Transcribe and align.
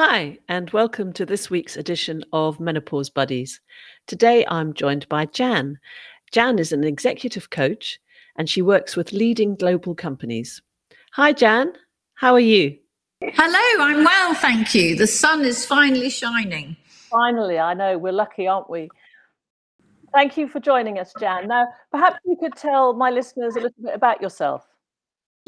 Hi, 0.00 0.38
and 0.46 0.70
welcome 0.70 1.12
to 1.14 1.26
this 1.26 1.50
week's 1.50 1.76
edition 1.76 2.24
of 2.32 2.60
Menopause 2.60 3.10
Buddies. 3.10 3.60
Today 4.06 4.46
I'm 4.46 4.72
joined 4.72 5.08
by 5.08 5.26
Jan. 5.26 5.80
Jan 6.30 6.60
is 6.60 6.70
an 6.70 6.84
executive 6.84 7.50
coach 7.50 7.98
and 8.36 8.48
she 8.48 8.62
works 8.62 8.94
with 8.94 9.12
leading 9.12 9.56
global 9.56 9.96
companies. 9.96 10.62
Hi, 11.14 11.32
Jan. 11.32 11.72
How 12.14 12.32
are 12.34 12.38
you? 12.38 12.78
Hello, 13.22 13.84
I'm 13.84 14.04
well, 14.04 14.34
thank 14.34 14.72
you. 14.72 14.94
The 14.94 15.08
sun 15.08 15.44
is 15.44 15.66
finally 15.66 16.10
shining. 16.10 16.76
Finally, 16.86 17.58
I 17.58 17.74
know. 17.74 17.98
We're 17.98 18.12
lucky, 18.12 18.46
aren't 18.46 18.70
we? 18.70 18.88
Thank 20.12 20.36
you 20.36 20.46
for 20.46 20.60
joining 20.60 21.00
us, 21.00 21.12
Jan. 21.18 21.48
Now, 21.48 21.66
perhaps 21.90 22.20
you 22.24 22.36
could 22.38 22.54
tell 22.54 22.92
my 22.92 23.10
listeners 23.10 23.56
a 23.56 23.62
little 23.62 23.82
bit 23.82 23.96
about 23.96 24.22
yourself. 24.22 24.67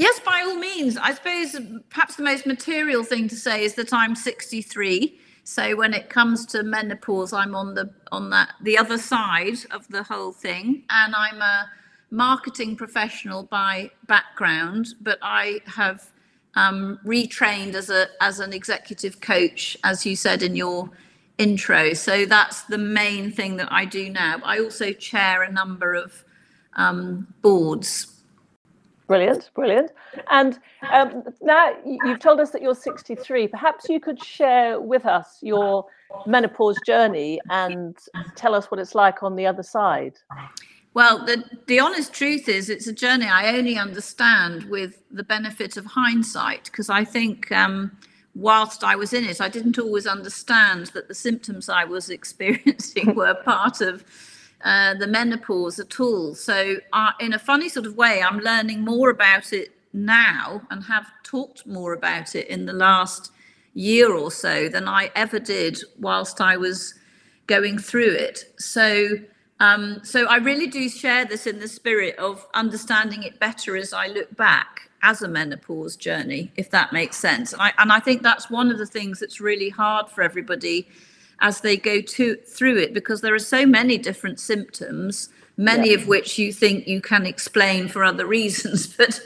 Yes, 0.00 0.18
by 0.18 0.40
all 0.46 0.56
means. 0.56 0.96
I 0.96 1.12
suppose 1.12 1.54
perhaps 1.90 2.16
the 2.16 2.22
most 2.22 2.46
material 2.46 3.04
thing 3.04 3.28
to 3.28 3.36
say 3.36 3.64
is 3.64 3.74
that 3.74 3.92
I'm 3.92 4.16
63. 4.16 5.20
So 5.44 5.76
when 5.76 5.92
it 5.92 6.08
comes 6.08 6.46
to 6.46 6.62
menopause, 6.62 7.34
I'm 7.34 7.54
on 7.54 7.74
the 7.74 7.92
on 8.10 8.30
that 8.30 8.54
the 8.62 8.78
other 8.78 8.96
side 8.96 9.58
of 9.70 9.86
the 9.88 10.02
whole 10.02 10.32
thing, 10.32 10.84
and 10.88 11.14
I'm 11.14 11.42
a 11.42 11.68
marketing 12.10 12.76
professional 12.76 13.42
by 13.42 13.90
background, 14.06 14.94
but 15.02 15.18
I 15.20 15.60
have 15.66 16.10
um, 16.54 16.98
retrained 17.04 17.74
as 17.74 17.90
a 17.90 18.06
as 18.22 18.40
an 18.40 18.54
executive 18.54 19.20
coach, 19.20 19.76
as 19.84 20.06
you 20.06 20.16
said 20.16 20.42
in 20.42 20.56
your 20.56 20.88
intro. 21.36 21.92
So 21.92 22.24
that's 22.24 22.62
the 22.62 22.78
main 22.78 23.30
thing 23.30 23.58
that 23.58 23.70
I 23.70 23.84
do 23.84 24.08
now. 24.08 24.40
I 24.44 24.60
also 24.60 24.92
chair 24.92 25.42
a 25.42 25.52
number 25.52 25.92
of 25.92 26.24
um, 26.76 27.26
boards 27.42 28.09
Brilliant, 29.10 29.50
brilliant. 29.56 29.90
And 30.30 30.56
um, 30.92 31.24
now 31.42 31.72
you've 31.84 32.20
told 32.20 32.38
us 32.38 32.50
that 32.50 32.62
you're 32.62 32.76
63. 32.76 33.48
Perhaps 33.48 33.88
you 33.88 33.98
could 33.98 34.22
share 34.22 34.80
with 34.80 35.04
us 35.04 35.38
your 35.42 35.84
menopause 36.26 36.78
journey 36.86 37.40
and 37.50 37.98
tell 38.36 38.54
us 38.54 38.70
what 38.70 38.78
it's 38.78 38.94
like 38.94 39.24
on 39.24 39.34
the 39.34 39.46
other 39.46 39.64
side. 39.64 40.12
Well, 40.94 41.26
the, 41.26 41.42
the 41.66 41.80
honest 41.80 42.12
truth 42.12 42.48
is, 42.48 42.70
it's 42.70 42.86
a 42.86 42.92
journey 42.92 43.26
I 43.26 43.48
only 43.56 43.76
understand 43.76 44.70
with 44.70 45.02
the 45.10 45.24
benefit 45.24 45.76
of 45.76 45.86
hindsight, 45.86 46.66
because 46.66 46.88
I 46.88 47.04
think 47.04 47.50
um, 47.50 47.90
whilst 48.36 48.84
I 48.84 48.94
was 48.94 49.12
in 49.12 49.24
it, 49.24 49.40
I 49.40 49.48
didn't 49.48 49.76
always 49.76 50.06
understand 50.06 50.86
that 50.94 51.08
the 51.08 51.16
symptoms 51.16 51.68
I 51.68 51.82
was 51.82 52.10
experiencing 52.18 53.16
were 53.16 53.34
part 53.34 53.80
of 53.80 54.04
uh, 54.62 54.94
the 54.94 55.06
menopause 55.06 55.78
at 55.78 56.00
all. 56.00 56.34
So, 56.34 56.76
uh, 56.92 57.12
in 57.20 57.32
a 57.32 57.38
funny 57.38 57.68
sort 57.68 57.86
of 57.86 57.96
way, 57.96 58.22
I'm 58.22 58.40
learning 58.40 58.84
more 58.84 59.10
about 59.10 59.52
it 59.52 59.72
now 59.92 60.62
and 60.70 60.84
have 60.84 61.10
talked 61.22 61.66
more 61.66 61.92
about 61.92 62.34
it 62.34 62.46
in 62.48 62.66
the 62.66 62.72
last 62.72 63.32
year 63.74 64.12
or 64.12 64.30
so 64.30 64.68
than 64.68 64.88
I 64.88 65.10
ever 65.14 65.38
did 65.38 65.80
whilst 65.98 66.40
I 66.40 66.56
was 66.56 66.94
going 67.46 67.78
through 67.78 68.12
it. 68.12 68.52
So, 68.58 69.08
um, 69.60 70.00
so 70.02 70.26
I 70.26 70.36
really 70.36 70.66
do 70.66 70.88
share 70.88 71.24
this 71.24 71.46
in 71.46 71.58
the 71.58 71.68
spirit 71.68 72.16
of 72.16 72.46
understanding 72.54 73.22
it 73.22 73.40
better 73.40 73.76
as 73.76 73.92
I 73.92 74.08
look 74.08 74.36
back 74.36 74.90
as 75.02 75.22
a 75.22 75.28
menopause 75.28 75.96
journey, 75.96 76.52
if 76.56 76.70
that 76.70 76.92
makes 76.92 77.16
sense. 77.16 77.52
And 77.52 77.62
I, 77.62 77.72
and 77.78 77.90
I 77.90 78.00
think 78.00 78.22
that's 78.22 78.50
one 78.50 78.70
of 78.70 78.78
the 78.78 78.86
things 78.86 79.18
that's 79.20 79.40
really 79.40 79.70
hard 79.70 80.10
for 80.10 80.22
everybody 80.22 80.88
as 81.40 81.60
they 81.60 81.76
go 81.76 82.00
to 82.00 82.36
through 82.36 82.76
it 82.76 82.92
because 82.92 83.20
there 83.20 83.34
are 83.34 83.38
so 83.38 83.64
many 83.66 83.98
different 83.98 84.38
symptoms 84.38 85.28
many 85.56 85.90
yeah. 85.90 85.96
of 85.96 86.06
which 86.06 86.38
you 86.38 86.52
think 86.52 86.86
you 86.86 87.00
can 87.00 87.26
explain 87.26 87.88
for 87.88 88.04
other 88.04 88.26
reasons 88.26 88.86
but 88.96 89.20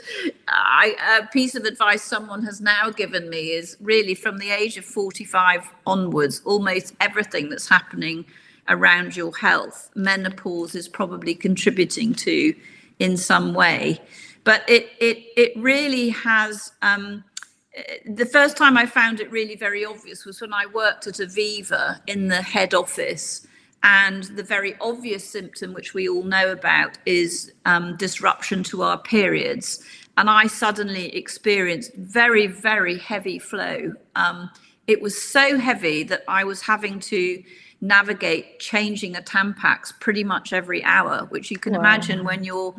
I, 0.47 1.19
a 1.21 1.27
piece 1.27 1.55
of 1.55 1.63
advice 1.63 2.01
someone 2.01 2.43
has 2.43 2.61
now 2.61 2.89
given 2.89 3.29
me 3.29 3.51
is 3.51 3.77
really 3.79 4.15
from 4.15 4.37
the 4.37 4.49
age 4.51 4.77
of 4.77 4.85
45 4.85 5.63
onwards 5.85 6.41
almost 6.45 6.93
everything 6.99 7.49
that's 7.49 7.69
happening 7.69 8.25
around 8.67 9.15
your 9.15 9.35
health 9.35 9.89
menopause 9.95 10.75
is 10.75 10.87
probably 10.87 11.35
contributing 11.35 12.13
to 12.15 12.55
in 12.99 13.17
some 13.17 13.53
way 13.53 14.01
but 14.43 14.67
it 14.69 14.89
it 14.99 15.17
it 15.35 15.51
really 15.57 16.09
has 16.09 16.71
um, 16.81 17.23
the 18.05 18.25
first 18.25 18.57
time 18.57 18.77
I 18.77 18.85
found 18.85 19.19
it 19.19 19.29
really 19.31 19.55
very 19.55 19.85
obvious 19.85 20.25
was 20.25 20.41
when 20.41 20.53
I 20.53 20.65
worked 20.67 21.07
at 21.07 21.15
Aviva 21.15 21.99
in 22.07 22.27
the 22.27 22.41
head 22.41 22.73
office. 22.73 23.45
And 23.83 24.23
the 24.23 24.43
very 24.43 24.75
obvious 24.81 25.29
symptom, 25.29 25.73
which 25.73 25.93
we 25.93 26.09
all 26.09 26.23
know 26.23 26.51
about, 26.51 26.97
is 27.05 27.51
um, 27.65 27.95
disruption 27.97 28.63
to 28.63 28.81
our 28.81 28.97
periods. 28.97 29.83
And 30.17 30.27
I 30.29 30.47
suddenly 30.47 31.15
experienced 31.15 31.93
very, 31.95 32.47
very 32.47 32.97
heavy 32.97 33.37
flow. 33.37 33.93
Um, 34.15 34.49
it 34.87 35.01
was 35.01 35.21
so 35.21 35.59
heavy 35.59 36.03
that 36.03 36.23
I 36.27 36.43
was 36.45 36.61
having 36.61 36.99
to 37.01 37.43
navigate 37.81 38.59
changing 38.59 39.15
a 39.15 39.21
Tampax 39.21 39.93
pretty 39.99 40.23
much 40.23 40.53
every 40.53 40.83
hour, 40.83 41.27
which 41.29 41.51
you 41.51 41.59
can 41.59 41.73
wow. 41.73 41.79
imagine 41.79 42.23
when 42.23 42.43
you're 42.43 42.73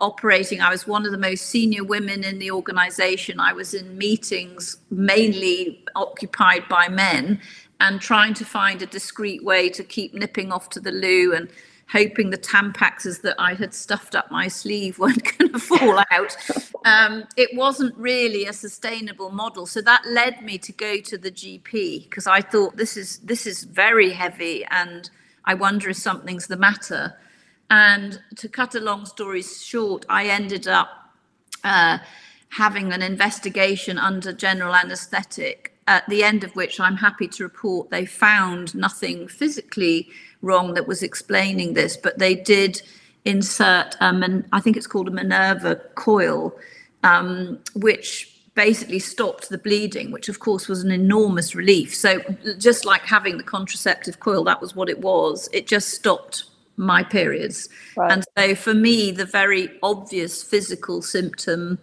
operating. 0.00 0.60
I 0.60 0.70
was 0.70 0.86
one 0.86 1.04
of 1.04 1.12
the 1.12 1.18
most 1.18 1.46
senior 1.46 1.84
women 1.84 2.24
in 2.24 2.38
the 2.38 2.50
organization. 2.50 3.40
I 3.40 3.52
was 3.52 3.74
in 3.74 3.98
meetings 3.98 4.78
mainly 4.90 5.84
occupied 5.94 6.68
by 6.68 6.88
men 6.88 7.40
and 7.80 8.00
trying 8.00 8.34
to 8.34 8.44
find 8.44 8.82
a 8.82 8.86
discreet 8.86 9.44
way 9.44 9.68
to 9.70 9.82
keep 9.82 10.14
nipping 10.14 10.52
off 10.52 10.68
to 10.70 10.80
the 10.80 10.92
loo 10.92 11.32
and 11.34 11.48
hoping 11.90 12.30
the 12.30 12.38
tampaxes 12.38 13.22
that 13.22 13.34
I 13.38 13.54
had 13.54 13.74
stuffed 13.74 14.14
up 14.14 14.30
my 14.30 14.46
sleeve 14.48 14.98
weren't 15.00 15.36
going 15.38 15.52
to 15.52 15.58
fall 15.58 15.98
out. 16.10 16.36
Um, 16.84 17.24
it 17.36 17.50
wasn't 17.56 17.96
really 17.96 18.46
a 18.46 18.52
sustainable 18.52 19.30
model. 19.30 19.66
So 19.66 19.80
that 19.82 20.06
led 20.06 20.42
me 20.42 20.58
to 20.58 20.72
go 20.72 21.00
to 21.00 21.18
the 21.18 21.30
GP 21.30 22.04
because 22.04 22.26
I 22.26 22.40
thought 22.40 22.76
this 22.76 22.96
is 22.96 23.18
this 23.18 23.46
is 23.46 23.64
very 23.64 24.10
heavy 24.10 24.64
and 24.70 25.10
I 25.44 25.54
wonder 25.54 25.90
if 25.90 25.96
something's 25.96 26.46
the 26.46 26.56
matter. 26.56 27.16
And 27.70 28.20
to 28.36 28.48
cut 28.48 28.74
a 28.74 28.80
long 28.80 29.06
story 29.06 29.42
short, 29.42 30.04
I 30.08 30.26
ended 30.26 30.66
up 30.66 30.88
uh, 31.62 31.98
having 32.48 32.92
an 32.92 33.00
investigation 33.00 33.96
under 33.96 34.32
general 34.32 34.74
anaesthetic, 34.74 35.72
at 35.86 36.08
the 36.08 36.24
end 36.24 36.44
of 36.44 36.54
which 36.56 36.80
I'm 36.80 36.96
happy 36.96 37.28
to 37.28 37.44
report 37.44 37.90
they 37.90 38.04
found 38.06 38.74
nothing 38.74 39.28
physically 39.28 40.08
wrong 40.42 40.74
that 40.74 40.86
was 40.86 41.02
explaining 41.02 41.74
this, 41.74 41.96
but 41.96 42.18
they 42.18 42.34
did 42.34 42.82
insert, 43.24 43.96
um, 44.00 44.44
I 44.52 44.60
think 44.60 44.76
it's 44.76 44.86
called 44.86 45.08
a 45.08 45.12
Minerva 45.12 45.76
coil, 45.94 46.56
um, 47.04 47.58
which 47.74 48.36
basically 48.54 48.98
stopped 48.98 49.48
the 49.48 49.58
bleeding, 49.58 50.10
which 50.10 50.28
of 50.28 50.40
course 50.40 50.68
was 50.68 50.82
an 50.82 50.90
enormous 50.90 51.54
relief. 51.54 51.94
So, 51.94 52.20
just 52.58 52.84
like 52.84 53.02
having 53.02 53.36
the 53.36 53.44
contraceptive 53.44 54.20
coil, 54.20 54.42
that 54.44 54.60
was 54.60 54.74
what 54.74 54.88
it 54.88 55.00
was. 55.00 55.48
It 55.52 55.66
just 55.66 55.90
stopped 55.90 56.44
my 56.80 57.02
periods. 57.02 57.68
Right. 57.96 58.10
And 58.10 58.24
so 58.36 58.54
for 58.54 58.74
me, 58.74 59.12
the 59.12 59.26
very 59.26 59.70
obvious 59.82 60.42
physical 60.42 61.02
symptom 61.02 61.78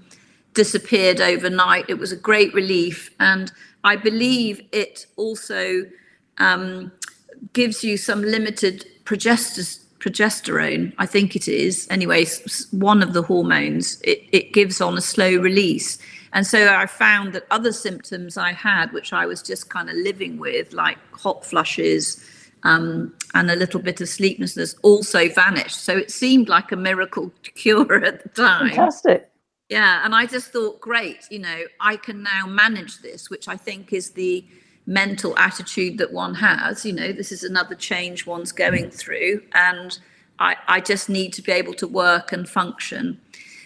disappeared 0.54 1.22
overnight. 1.22 1.86
It 1.88 2.00
was 2.00 2.12
a 2.12 2.18
great 2.18 2.54
relief. 2.54 3.12
And 3.20 3.52
I 3.84 3.96
believe 3.96 4.62
it 4.72 5.06
also 5.16 5.84
um, 6.40 6.92
gives 7.54 7.84
you 7.84 7.96
some 7.96 8.24
limited 8.24 8.86
progesterone. 9.06 10.94
I 10.98 11.06
think 11.06 11.36
it 11.36 11.48
is. 11.48 11.88
Anyway, 11.92 12.26
one 12.72 13.04
of 13.04 13.14
the 13.14 13.22
hormones. 13.22 14.02
It, 14.02 14.24
it 14.32 14.52
gives 14.52 14.82
on 14.82 14.98
a 14.98 15.02
slow 15.02 15.38
release. 15.38 16.00
And 16.34 16.46
so 16.46 16.74
I 16.74 16.88
found 16.88 17.34
that 17.34 17.46
other 17.52 17.72
symptoms 17.72 18.36
I 18.36 18.52
had, 18.52 18.92
which 18.92 19.14
I 19.14 19.26
was 19.28 19.42
just 19.44 19.70
kind 19.70 19.90
of 19.90 19.96
living 19.96 20.38
with, 20.40 20.74
like 20.74 20.98
hot 21.12 21.46
flushes, 21.46 22.24
um, 22.64 23.14
and 23.34 23.50
a 23.52 23.56
little 23.56 23.80
bit 23.80 24.02
of 24.02 24.10
sleeplessness 24.10 24.76
also 24.82 25.30
vanished. 25.30 25.80
So 25.84 25.98
it 25.98 26.12
seemed 26.12 26.50
like 26.50 26.72
a 26.72 26.76
miracle 26.76 27.32
cure 27.44 28.04
at 28.04 28.24
the 28.24 28.30
time. 28.30 28.70
Fantastic. 28.70 29.30
Yeah, 29.70 30.06
and 30.06 30.16
I 30.16 30.26
just 30.26 30.54
thought, 30.54 30.80
great, 30.80 31.26
you 31.30 31.40
know, 31.40 31.64
I 31.82 31.98
can 31.98 32.24
now 32.24 32.46
manage 32.48 33.02
this, 33.02 33.30
which 33.30 33.50
I 33.50 33.58
think 33.58 33.92
is 33.92 34.12
the 34.12 34.46
mental 34.86 35.38
attitude 35.38 35.98
that 35.98 36.14
one 36.14 36.36
has. 36.36 36.86
You 36.86 36.94
know, 36.94 37.12
this 37.12 37.34
is 37.34 37.44
another 37.44 37.76
change 37.76 38.26
one's 38.26 38.54
going 38.54 38.90
through, 38.90 39.42
and 39.54 40.00
I, 40.40 40.56
I 40.68 40.80
just 40.80 41.10
need 41.10 41.34
to 41.34 41.42
be 41.42 41.52
able 41.52 41.74
to 41.76 41.88
work 41.88 42.32
and 42.32 42.48
function. 42.48 43.20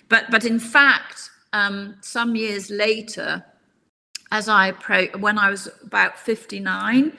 But 0.09 0.31
but 0.31 0.43
in 0.43 0.59
fact, 0.59 1.29
um, 1.53 1.97
some 2.01 2.35
years 2.35 2.71
later, 2.71 3.45
as 4.31 4.49
I 4.49 4.71
when 5.19 5.37
I 5.37 5.51
was 5.51 5.69
about 5.83 6.17
fifty 6.17 6.59
nine. 6.59 7.17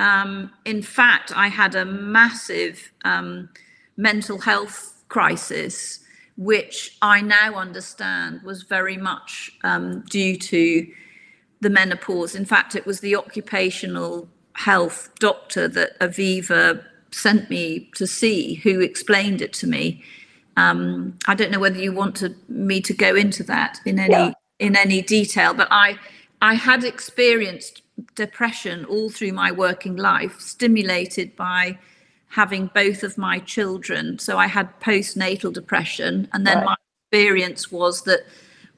Um, 0.00 0.50
in 0.64 0.80
fact, 0.80 1.30
I 1.36 1.48
had 1.48 1.74
a 1.74 1.84
massive 1.84 2.90
um, 3.04 3.50
mental 3.98 4.38
health 4.38 5.04
crisis, 5.08 6.00
which 6.38 6.96
I 7.02 7.20
now 7.20 7.56
understand 7.56 8.42
was 8.42 8.62
very 8.62 8.96
much 8.96 9.50
um, 9.62 10.00
due 10.08 10.36
to 10.36 10.86
the 11.60 11.68
menopause. 11.68 12.34
In 12.34 12.46
fact, 12.46 12.74
it 12.74 12.86
was 12.86 13.00
the 13.00 13.14
occupational 13.14 14.26
health 14.54 15.10
doctor 15.18 15.68
that 15.68 15.98
Aviva 16.00 16.82
sent 17.10 17.50
me 17.50 17.90
to 17.94 18.06
see 18.06 18.54
who 18.54 18.80
explained 18.80 19.42
it 19.42 19.52
to 19.52 19.66
me. 19.66 20.02
Um, 20.56 21.18
I 21.26 21.34
don't 21.34 21.50
know 21.50 21.60
whether 21.60 21.78
you 21.78 21.92
want 21.92 22.16
to, 22.16 22.34
me 22.48 22.80
to 22.82 22.94
go 22.94 23.14
into 23.14 23.42
that 23.44 23.80
in 23.84 23.98
any 23.98 24.12
yeah. 24.12 24.32
in 24.58 24.76
any 24.76 25.02
detail, 25.02 25.52
but 25.52 25.68
I 25.70 25.98
I 26.40 26.54
had 26.54 26.84
experienced 26.84 27.82
depression 28.14 28.84
all 28.84 29.10
through 29.10 29.32
my 29.32 29.52
working 29.52 29.96
life, 29.96 30.40
stimulated 30.40 31.34
by 31.36 31.78
having 32.28 32.70
both 32.74 33.02
of 33.02 33.18
my 33.18 33.38
children. 33.40 34.18
So 34.18 34.38
I 34.38 34.46
had 34.46 34.78
postnatal 34.80 35.52
depression, 35.52 36.28
and 36.32 36.46
then 36.46 36.58
right. 36.58 36.66
my 36.66 36.76
experience 37.10 37.72
was 37.72 38.02
that 38.02 38.20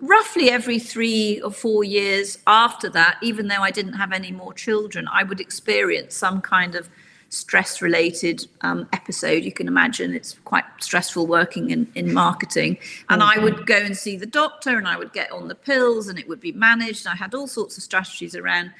roughly 0.01 0.51
every 0.51 0.79
three 0.79 1.41
or 1.43 1.51
four 1.51 1.85
years 1.85 2.39
after 2.47 2.89
that, 2.91 3.19
even 3.23 3.49
though 3.49 3.63
I 3.63 3.71
didn't 3.71 3.95
have 3.95 4.13
any 4.13 4.33
more 4.33 4.53
children, 4.53 5.09
I 5.11 5.23
would 5.23 5.41
experience 5.41 6.15
some 6.15 6.41
kind 6.41 6.75
of 6.75 6.89
stress 7.33 7.81
related 7.81 8.47
um, 8.61 8.87
episode. 8.93 9.43
You 9.43 9.53
can 9.53 9.67
imagine 9.67 10.15
it's 10.15 10.39
quite 10.45 10.65
stressful 10.81 11.27
working 11.27 11.71
in, 11.71 11.91
in 11.95 12.13
marketing. 12.13 12.77
And 13.09 13.23
I 13.23 13.39
would 13.39 13.67
go 13.67 13.77
and 13.77 13.97
see 13.97 14.17
the 14.17 14.27
doctor 14.27 14.77
and 14.77 14.87
I 14.87 14.99
would 14.99 15.15
get 15.15 15.33
on 15.33 15.49
the 15.49 15.55
pills 15.55 16.09
and 16.09 16.19
it 16.19 16.29
would 16.29 16.41
be 16.41 16.53
managed. 16.53 17.07
I 17.07 17.15
had 17.15 17.33
all 17.35 17.47
sorts 17.47 17.79
of 17.79 17.85
strategies 17.85 18.37
around 18.37 18.73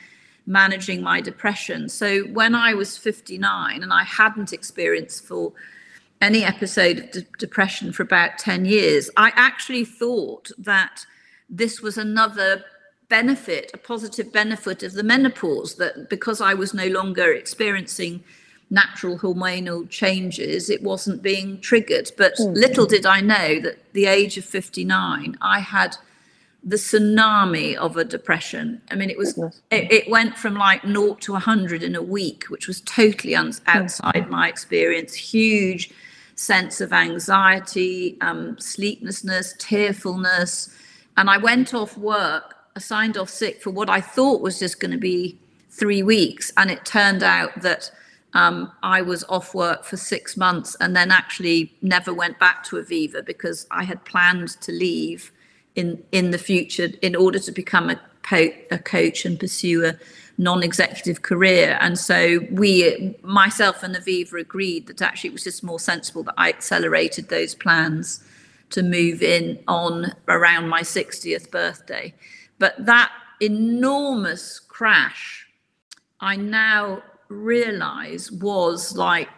managing 0.47 1.03
my 1.03 1.21
depression. 1.21 1.89
So 1.89 2.23
when 2.25 2.55
I 2.55 2.75
was 2.75 2.99
59 2.99 3.83
and 3.83 3.93
I 3.93 4.05
hadn't 4.05 4.53
experienced 4.53 5.25
for 5.25 5.53
any 6.21 6.45
episode 6.45 6.99
of 6.99 7.11
de- 7.11 7.27
depression 7.39 7.93
for 7.93 8.03
about 8.03 8.39
10 8.39 8.65
years, 8.65 9.11
I 9.17 9.33
actually 9.37 9.85
thought 9.85 10.51
that 10.59 11.05
this 11.49 11.81
was 11.81 11.99
another 11.99 12.65
benefit, 13.09 13.71
a 13.75 13.79
positive 13.79 14.33
benefit 14.33 14.83
of 14.83 14.95
the 14.95 15.03
menopause, 15.03 15.75
that 15.77 16.09
because 16.09 16.41
I 16.41 16.55
was 16.55 16.73
no 16.73 16.87
longer 16.87 17.33
experiencing 17.33 18.25
natural 18.71 19.19
hormonal 19.19 19.89
changes, 19.91 20.71
it 20.71 20.83
wasn't 20.83 21.23
being 21.23 21.61
triggered. 21.61 22.11
But 22.17 22.35
mm. 22.37 22.55
little 22.55 22.87
did 22.87 23.05
I 23.05 23.21
know 23.21 23.61
that 23.61 23.93
the 23.93 24.07
age 24.07 24.39
of 24.39 24.47
59, 24.47 25.37
I 25.43 25.61
had 25.61 25.97
the 26.65 26.77
tsunami 26.77 27.75
of 27.75 27.97
a 27.97 28.05
depression. 28.05 28.81
I 28.91 28.95
mean, 28.95 29.11
it 29.11 29.19
was 29.19 29.37
it, 29.71 29.93
it, 29.93 30.09
went 30.09 30.37
from 30.37 30.55
like 30.55 30.85
naught 30.85 31.21
to 31.23 31.33
100 31.33 31.83
in 31.83 31.97
a 31.97 32.03
week, 32.03 32.45
which 32.49 32.69
was 32.69 32.81
totally 32.83 33.35
un- 33.35 33.53
hmm. 33.53 33.59
outside 33.67 34.31
my 34.31 34.49
experience. 34.49 35.15
Huge 35.15 35.91
sense 36.37 36.81
of 36.81 36.93
anxiety, 36.93 38.17
um, 38.21 38.59
sleeplessness, 38.59 39.55
tearfulness, 39.59 40.75
and 41.17 41.29
I 41.29 41.37
went 41.37 41.75
off 41.75 41.99
work, 41.99 42.55
signed 42.79 43.19
off 43.19 43.29
sick 43.29 43.61
for 43.61 43.71
what 43.71 43.91
I 43.91 44.01
thought 44.01 44.41
was 44.41 44.59
just 44.59 44.81
going 44.81 44.93
to 44.93 44.99
be 44.99 45.39
three 45.71 46.03
weeks, 46.03 46.53
and 46.57 46.71
it 46.71 46.85
turned 46.85 47.23
out 47.23 47.61
that 47.63 47.91
um, 48.35 48.73
I 48.83 49.03
was 49.03 49.25
off 49.29 49.55
work 49.55 49.85
for 49.85 49.97
six 49.97 50.37
months 50.37 50.75
and 50.81 50.97
then 50.97 51.11
actually 51.11 51.75
never 51.83 52.15
went 52.15 52.39
back 52.39 52.65
to 52.65 52.77
Aviva 52.77 53.25
because 53.25 53.67
I 53.71 53.85
had 53.85 54.05
planned 54.05 54.61
to 54.63 54.73
leave 54.73 55.33
in 55.75 56.03
in 56.13 56.31
the 56.31 56.39
future 56.39 56.89
in 57.01 57.17
order 57.17 57.39
to 57.39 57.53
become 57.53 57.91
a, 57.91 58.01
po- 58.23 58.55
a 58.71 58.79
coach 58.79 59.25
and 59.25 59.39
pursue 59.39 59.85
a 59.85 59.97
non-executive 60.39 61.23
career. 61.23 61.79
And 61.81 61.99
so 61.99 62.41
we, 62.51 63.15
myself 63.23 63.83
and 63.83 63.95
Aviva, 63.95 64.41
agreed 64.41 64.87
that 64.87 65.03
actually 65.03 65.29
it 65.29 65.35
was 65.35 65.45
just 65.45 65.63
more 65.63 65.79
sensible 65.79 66.23
that 66.25 66.35
I 66.37 66.49
accelerated 66.49 67.29
those 67.29 67.55
plans 67.55 68.25
to 68.71 68.83
move 68.83 69.23
in 69.23 69.63
on 69.69 70.13
around 70.29 70.69
my 70.69 70.81
60th 70.83 71.51
birthday. 71.51 72.15
But 72.59 72.75
that 72.87 73.13
enormous 73.41 74.59
crash, 74.59 75.47
I 76.21 76.37
now 76.37 77.03
realize 77.29 78.31
was 78.31 78.97
like 78.97 79.29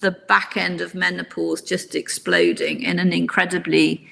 the 0.00 0.10
back 0.10 0.56
end 0.56 0.80
of 0.80 0.94
menopause 0.94 1.62
just 1.62 1.94
exploding 1.94 2.82
in 2.82 2.98
an 2.98 3.12
incredibly 3.12 4.06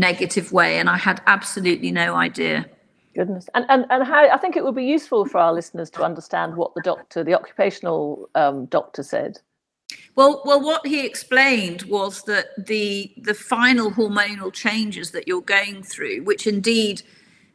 negative 0.00 0.52
way. 0.52 0.78
And 0.78 0.88
I 0.88 0.96
had 0.96 1.22
absolutely 1.26 1.92
no 1.92 2.14
idea. 2.14 2.66
Goodness. 3.14 3.48
And, 3.54 3.66
and, 3.68 3.86
and 3.90 4.04
how 4.04 4.28
I 4.28 4.38
think 4.38 4.56
it 4.56 4.64
would 4.64 4.74
be 4.74 4.84
useful 4.84 5.26
for 5.26 5.38
our 5.38 5.52
listeners 5.52 5.90
to 5.90 6.02
understand 6.02 6.56
what 6.56 6.74
the 6.74 6.80
doctor, 6.82 7.22
the 7.22 7.34
occupational 7.34 8.28
um, 8.34 8.66
doctor 8.66 9.02
said. 9.02 9.38
Well, 10.14 10.42
well, 10.44 10.60
what 10.60 10.86
he 10.86 11.04
explained 11.04 11.82
was 11.82 12.22
that 12.24 12.46
the 12.66 13.12
the 13.16 13.34
final 13.34 13.90
hormonal 13.90 14.52
changes 14.52 15.10
that 15.10 15.26
you're 15.26 15.40
going 15.42 15.82
through, 15.82 16.22
which 16.22 16.46
indeed 16.46 17.02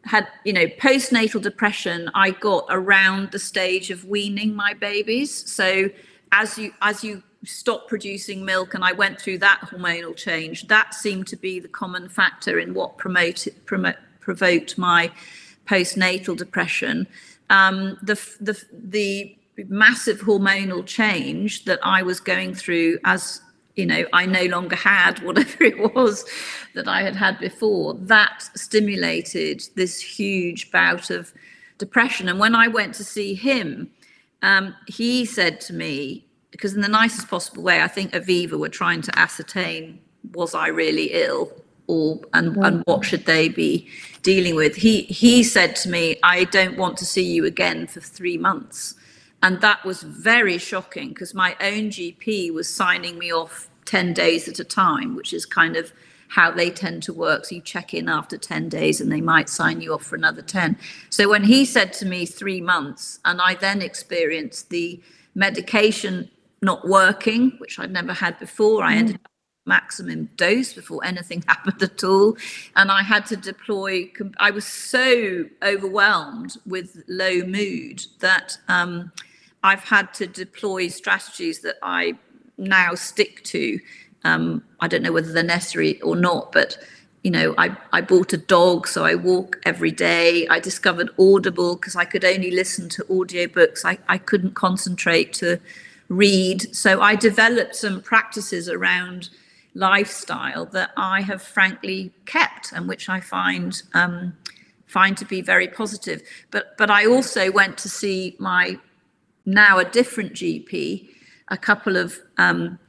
had 0.05 0.27
you 0.43 0.53
know 0.53 0.67
postnatal 0.67 1.41
depression 1.41 2.09
i 2.13 2.29
got 2.29 2.65
around 2.69 3.31
the 3.31 3.39
stage 3.39 3.89
of 3.89 4.05
weaning 4.05 4.55
my 4.55 4.73
babies 4.73 5.51
so 5.51 5.89
as 6.31 6.57
you 6.57 6.71
as 6.81 7.03
you 7.03 7.23
stop 7.45 7.87
producing 7.87 8.43
milk 8.43 8.73
and 8.73 8.83
i 8.83 8.91
went 8.91 9.19
through 9.19 9.37
that 9.37 9.59
hormonal 9.61 10.15
change 10.15 10.67
that 10.67 10.93
seemed 10.93 11.27
to 11.27 11.35
be 11.35 11.59
the 11.59 11.67
common 11.67 12.09
factor 12.09 12.59
in 12.59 12.73
what 12.73 12.97
promoted 12.97 13.53
promote, 13.65 13.95
provoked 14.19 14.77
my 14.77 15.11
postnatal 15.65 16.35
depression 16.35 17.07
um, 17.49 17.97
the 18.01 18.15
the 18.39 18.61
the 18.71 19.37
massive 19.67 20.21
hormonal 20.21 20.85
change 20.85 21.65
that 21.65 21.79
i 21.83 22.01
was 22.01 22.19
going 22.19 22.53
through 22.53 22.97
as 23.03 23.41
you 23.75 23.85
know, 23.85 24.05
I 24.13 24.25
no 24.25 24.45
longer 24.45 24.75
had 24.75 25.19
whatever 25.23 25.63
it 25.63 25.95
was 25.95 26.25
that 26.73 26.87
I 26.87 27.01
had 27.01 27.15
had 27.15 27.39
before. 27.39 27.93
That 27.93 28.43
stimulated 28.55 29.63
this 29.75 29.99
huge 29.99 30.71
bout 30.71 31.09
of 31.09 31.33
depression. 31.77 32.29
And 32.29 32.39
when 32.39 32.55
I 32.55 32.67
went 32.67 32.95
to 32.95 33.03
see 33.03 33.33
him, 33.33 33.91
um, 34.41 34.75
he 34.87 35.25
said 35.25 35.59
to 35.61 35.73
me, 35.73 36.24
because 36.55 36.73
in 36.73 36.79
the 36.79 36.87
nicest 36.87 37.27
possible 37.27 37.61
way, 37.63 37.81
I 37.81 37.89
think 37.89 38.13
Aviva 38.13 38.57
were 38.57 38.69
trying 38.69 39.01
to 39.01 39.19
ascertain 39.19 39.99
was 40.33 40.55
I 40.55 40.67
really 40.67 41.07
ill 41.11 41.51
or 41.87 42.21
and, 42.33 42.55
and 42.55 42.79
mm. 42.79 42.83
what 42.85 43.03
should 43.03 43.25
they 43.25 43.49
be 43.49 43.89
dealing 44.21 44.55
with. 44.55 44.77
He 44.77 45.01
he 45.01 45.43
said 45.43 45.75
to 45.77 45.89
me, 45.89 46.17
I 46.23 46.45
don't 46.45 46.77
want 46.77 46.95
to 46.99 47.05
see 47.05 47.25
you 47.25 47.43
again 47.43 47.87
for 47.87 47.99
three 47.99 48.37
months. 48.37 48.95
And 49.43 49.59
that 49.59 49.83
was 49.83 50.01
very 50.01 50.57
shocking 50.57 51.09
because 51.09 51.33
my 51.33 51.57
own 51.59 51.89
GP 51.89 52.53
was 52.53 52.73
signing 52.73 53.19
me 53.19 53.33
off 53.33 53.69
10 53.83 54.13
days 54.13 54.47
at 54.47 54.57
a 54.57 54.63
time, 54.63 55.13
which 55.13 55.33
is 55.33 55.45
kind 55.45 55.75
of 55.75 55.91
how 56.29 56.51
they 56.51 56.69
tend 56.69 57.03
to 57.03 57.13
work. 57.13 57.43
So 57.43 57.55
you 57.55 57.61
check 57.61 57.93
in 57.93 58.07
after 58.07 58.37
10 58.37 58.69
days 58.69 59.01
and 59.01 59.11
they 59.11 59.21
might 59.21 59.49
sign 59.49 59.81
you 59.81 59.93
off 59.93 60.03
for 60.03 60.15
another 60.15 60.41
10. 60.41 60.77
So 61.09 61.29
when 61.29 61.43
he 61.43 61.65
said 61.65 61.91
to 61.93 62.05
me 62.05 62.25
three 62.25 62.61
months, 62.61 63.19
and 63.25 63.41
I 63.41 63.55
then 63.55 63.81
experienced 63.81 64.69
the 64.69 65.01
medication 65.35 66.31
not 66.61 66.87
working, 66.87 67.51
which 67.59 67.79
I'd 67.79 67.91
never 67.91 68.13
had 68.13 68.39
before, 68.39 68.83
I 68.83 68.95
ended 68.95 69.15
up 69.15 69.31
maximum 69.65 70.29
dose 70.35 70.73
before 70.73 71.03
anything 71.03 71.41
happened 71.47 71.81
at 71.81 72.03
all. 72.03 72.37
And 72.75 72.91
I 72.91 73.03
had 73.03 73.25
to 73.27 73.35
deploy, 73.35 74.11
I 74.37 74.51
was 74.51 74.65
so 74.65 75.45
overwhelmed 75.63 76.57
with 76.65 77.03
low 77.07 77.41
mood 77.41 78.05
that 78.19 78.57
um, 78.67 79.11
I've 79.63 79.83
had 79.83 80.13
to 80.15 80.27
deploy 80.27 80.87
strategies 80.87 81.61
that 81.61 81.77
I 81.81 82.13
now 82.57 82.95
stick 82.95 83.43
to. 83.45 83.79
Um, 84.23 84.63
I 84.79 84.87
don't 84.87 85.03
know 85.03 85.11
whether 85.11 85.31
they're 85.31 85.43
necessary 85.43 86.01
or 86.01 86.15
not, 86.15 86.51
but 86.51 86.77
you 87.23 87.31
know, 87.31 87.55
I, 87.57 87.75
I 87.91 88.01
bought 88.01 88.33
a 88.33 88.37
dog, 88.37 88.87
so 88.87 89.03
I 89.03 89.15
walk 89.15 89.59
every 89.65 89.89
day. 89.89 90.47
I 90.47 90.59
discovered 90.59 91.09
Audible 91.17 91.75
because 91.75 91.95
I 91.95 92.05
could 92.05 92.23
only 92.23 92.51
listen 92.51 92.87
to 92.89 93.03
audiobooks. 93.05 93.83
I, 93.83 93.97
I 94.07 94.19
couldn't 94.19 94.53
concentrate 94.53 95.33
to 95.33 95.59
read. 96.09 96.75
So 96.75 97.01
I 97.01 97.15
developed 97.15 97.75
some 97.75 98.01
practices 98.01 98.69
around 98.69 99.29
lifestyle 99.73 100.65
that 100.67 100.91
I 100.95 101.21
have 101.21 101.41
frankly 101.41 102.11
kept 102.25 102.71
and 102.71 102.87
which 102.87 103.09
I 103.09 103.19
find 103.19 103.81
um, 103.93 104.33
find 104.87 105.17
to 105.17 105.25
be 105.25 105.41
very 105.41 105.67
positive. 105.67 106.21
But 106.51 106.77
but 106.77 106.89
I 106.89 107.05
also 107.05 107.51
went 107.51 107.77
to 107.79 107.89
see 107.89 108.35
my 108.39 108.79
now 109.45 109.77
a 109.77 109.85
different 109.85 110.33
GP 110.33 111.09
a 111.49 111.57
couple 111.57 111.97
of 111.97 112.19
um, 112.37 112.79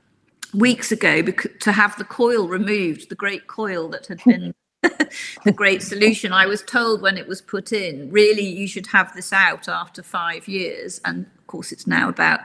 weeks 0.54 0.90
ago 0.92 1.22
to 1.22 1.72
have 1.72 1.96
the 1.98 2.04
coil 2.04 2.48
removed, 2.48 3.08
the 3.08 3.14
great 3.14 3.46
coil 3.46 3.88
that 3.90 4.06
had 4.06 4.22
been 4.24 4.54
the 5.44 5.52
great 5.52 5.82
solution. 5.82 6.32
I 6.32 6.46
was 6.46 6.62
told 6.62 7.02
when 7.02 7.18
it 7.18 7.26
was 7.26 7.42
put 7.42 7.72
in, 7.72 8.10
really, 8.10 8.46
you 8.46 8.66
should 8.66 8.86
have 8.88 9.14
this 9.14 9.32
out 9.32 9.68
after 9.68 10.02
five 10.02 10.48
years. 10.48 11.00
And 11.04 11.26
of 11.38 11.46
course, 11.46 11.72
it's 11.72 11.86
now 11.86 12.08
about 12.08 12.40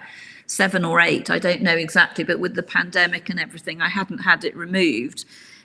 seven 0.51 0.83
or 0.83 0.99
eight. 0.99 1.29
I 1.29 1.39
don't 1.39 1.61
know 1.61 1.77
exactly, 1.77 2.25
but 2.25 2.39
with 2.39 2.55
the 2.55 2.63
pandemic 2.63 3.29
and 3.29 3.39
everything, 3.39 3.81
I 3.81 3.87
hadn't 3.87 4.17
had 4.19 4.43
it 4.43 4.53
removed. 4.55 5.23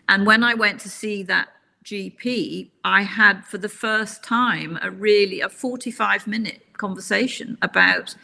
And 0.08 0.24
when 0.24 0.44
I 0.44 0.54
went 0.54 0.80
to 0.82 0.88
see 0.88 1.24
that 1.24 1.48
GP, 1.84 2.70
I 2.84 3.02
had 3.02 3.44
for 3.44 3.58
the 3.58 3.68
first 3.68 4.22
time 4.22 4.78
a 4.80 4.92
really 4.92 5.40
a 5.40 5.48
45 5.48 6.28
minute 6.28 6.62
conversation 6.74 7.58
about 7.62 8.14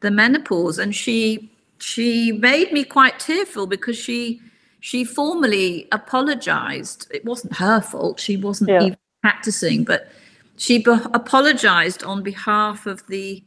the 0.00 0.10
menopause. 0.12 0.78
And 0.78 0.94
she 0.94 1.50
she 1.78 2.30
made 2.30 2.72
me 2.72 2.84
quite 2.84 3.18
tearful 3.18 3.66
because 3.66 3.96
she 3.96 4.40
she 4.78 5.02
formally 5.02 5.88
apologized. 5.90 7.08
It 7.12 7.24
wasn't 7.24 7.56
her 7.56 7.80
fault. 7.80 8.20
She 8.20 8.36
wasn't 8.36 8.70
yeah. 8.70 8.82
even 8.84 8.98
practicing, 9.20 9.82
but 9.82 10.12
she 10.56 10.78
be- 10.78 10.92
apologized 11.12 12.04
on 12.04 12.22
behalf 12.22 12.86
of 12.86 13.04
the 13.08 13.42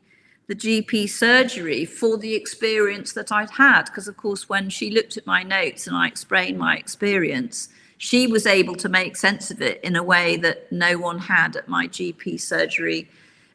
the 0.47 0.55
GP 0.55 1.09
surgery 1.09 1.85
for 1.85 2.17
the 2.17 2.33
experience 2.33 3.13
that 3.13 3.31
I'd 3.31 3.49
had. 3.51 3.83
Because 3.83 4.07
of 4.07 4.17
course, 4.17 4.49
when 4.49 4.69
she 4.69 4.89
looked 4.89 5.17
at 5.17 5.25
my 5.25 5.43
notes 5.43 5.87
and 5.87 5.95
I 5.95 6.07
explained 6.07 6.57
my 6.57 6.77
experience, 6.77 7.69
she 7.97 8.27
was 8.27 8.45
able 8.45 8.75
to 8.75 8.89
make 8.89 9.15
sense 9.15 9.51
of 9.51 9.61
it 9.61 9.83
in 9.83 9.95
a 9.95 10.03
way 10.03 10.37
that 10.37 10.71
no 10.71 10.97
one 10.97 11.19
had 11.19 11.55
at 11.55 11.67
my 11.67 11.87
GP 11.87 12.39
surgery 12.39 13.09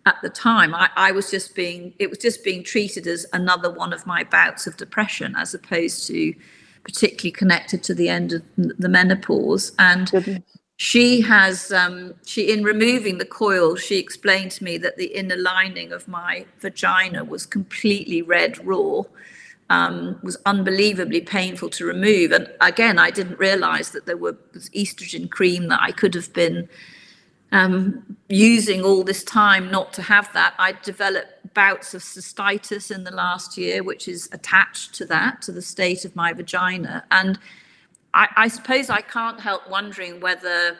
at 0.04 0.16
the 0.22 0.28
time 0.28 0.74
I, 0.74 0.90
I 0.96 1.12
was 1.12 1.30
just 1.30 1.54
being 1.54 1.94
it 1.98 2.10
was 2.10 2.18
just 2.18 2.42
being 2.42 2.64
treated 2.64 3.06
as 3.06 3.26
another 3.32 3.70
one 3.70 3.92
of 3.92 4.06
my 4.06 4.24
bouts 4.24 4.66
of 4.66 4.76
depression 4.76 5.34
as 5.36 5.54
opposed 5.54 6.06
to 6.08 6.34
particularly 6.84 7.30
connected 7.30 7.82
to 7.84 7.94
the 7.94 8.08
end 8.08 8.32
of 8.32 8.42
the 8.56 8.88
menopause 8.88 9.72
and 9.78 10.10
Goodness. 10.10 10.42
She 10.82 11.20
has 11.20 11.70
um, 11.70 12.12
she 12.26 12.52
in 12.52 12.64
removing 12.64 13.18
the 13.18 13.24
coil 13.24 13.76
she 13.76 13.98
explained 13.98 14.50
to 14.50 14.64
me 14.64 14.76
that 14.76 14.96
the 14.96 15.10
inner 15.20 15.36
lining 15.36 15.92
of 15.92 16.08
my 16.08 16.44
vagina 16.58 17.22
was 17.22 17.46
completely 17.46 18.20
red 18.20 18.52
raw 18.66 19.02
um, 19.70 20.18
was 20.24 20.36
unbelievably 20.44 21.20
painful 21.20 21.70
to 21.70 21.84
remove. 21.84 22.32
And 22.32 22.50
again, 22.60 22.98
I 22.98 23.12
didn't 23.12 23.38
realize 23.38 23.90
that 23.92 24.06
there 24.06 24.16
was 24.16 24.34
estrogen 24.74 25.30
cream 25.30 25.68
that 25.68 25.80
I 25.80 25.92
could 25.92 26.14
have 26.14 26.32
been 26.32 26.68
um, 27.52 28.16
using 28.28 28.82
all 28.82 29.04
this 29.04 29.22
time 29.22 29.70
not 29.70 29.92
to 29.92 30.02
have 30.02 30.32
that. 30.32 30.52
I 30.58 30.72
developed 30.72 31.54
bouts 31.54 31.94
of 31.94 32.02
cystitis 32.02 32.90
in 32.94 33.04
the 33.04 33.12
last 33.12 33.56
year, 33.56 33.84
which 33.84 34.08
is 34.08 34.28
attached 34.32 34.94
to 34.96 35.06
that, 35.06 35.42
to 35.42 35.52
the 35.52 35.62
state 35.62 36.04
of 36.04 36.16
my 36.16 36.32
vagina. 36.32 37.04
And 37.12 37.38
I, 38.14 38.28
I 38.36 38.48
suppose 38.48 38.90
I 38.90 39.00
can't 39.00 39.40
help 39.40 39.68
wondering 39.68 40.20
whether 40.20 40.78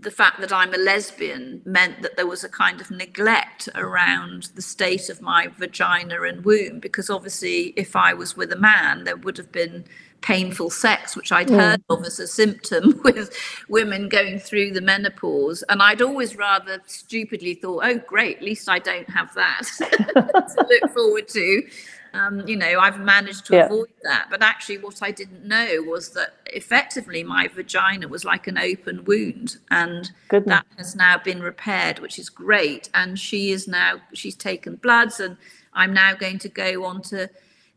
the 0.00 0.10
fact 0.10 0.40
that 0.40 0.52
I'm 0.52 0.72
a 0.72 0.78
lesbian 0.78 1.60
meant 1.64 2.02
that 2.02 2.16
there 2.16 2.26
was 2.26 2.42
a 2.42 2.48
kind 2.48 2.80
of 2.80 2.90
neglect 2.90 3.68
around 3.74 4.44
the 4.54 4.62
state 4.62 5.10
of 5.10 5.20
my 5.20 5.48
vagina 5.48 6.22
and 6.22 6.44
womb, 6.44 6.80
because 6.80 7.10
obviously, 7.10 7.74
if 7.76 7.94
I 7.94 8.14
was 8.14 8.36
with 8.36 8.50
a 8.52 8.56
man, 8.56 9.04
there 9.04 9.16
would 9.16 9.36
have 9.36 9.52
been 9.52 9.84
painful 10.20 10.70
sex, 10.70 11.14
which 11.14 11.30
I'd 11.30 11.48
mm. 11.48 11.56
heard 11.56 11.82
of 11.90 12.04
as 12.04 12.18
a 12.18 12.26
symptom 12.26 13.00
with 13.04 13.36
women 13.68 14.08
going 14.08 14.38
through 14.38 14.72
the 14.72 14.80
menopause. 14.80 15.62
And 15.68 15.82
I'd 15.82 16.02
always 16.02 16.34
rather 16.36 16.80
stupidly 16.86 17.54
thought, 17.54 17.84
oh, 17.84 17.98
great, 17.98 18.38
at 18.38 18.42
least 18.42 18.68
I 18.68 18.78
don't 18.78 19.08
have 19.10 19.32
that 19.34 19.62
to 19.78 20.66
look 20.68 20.92
forward 20.92 21.28
to 21.28 21.62
um, 22.14 22.46
you 22.46 22.56
know, 22.56 22.80
I've 22.80 23.00
managed 23.00 23.46
to 23.46 23.56
yeah. 23.56 23.66
avoid 23.66 23.88
that. 24.02 24.28
But 24.30 24.42
actually, 24.42 24.78
what 24.78 25.02
I 25.02 25.10
didn't 25.10 25.44
know 25.44 25.82
was 25.86 26.10
that 26.10 26.34
effectively 26.46 27.22
my 27.22 27.48
vagina 27.48 28.08
was 28.08 28.24
like 28.24 28.46
an 28.46 28.58
open 28.58 29.04
wound, 29.04 29.58
and 29.70 30.10
Goodness. 30.28 30.60
that 30.60 30.66
has 30.76 30.96
now 30.96 31.18
been 31.18 31.42
repaired, 31.42 31.98
which 31.98 32.18
is 32.18 32.28
great. 32.28 32.88
And 32.94 33.18
she 33.18 33.50
is 33.50 33.68
now 33.68 34.00
she's 34.14 34.34
taken 34.34 34.76
bloods, 34.76 35.20
and 35.20 35.36
I'm 35.74 35.92
now 35.92 36.14
going 36.14 36.38
to 36.40 36.48
go 36.48 36.84
on 36.84 37.02
to 37.02 37.28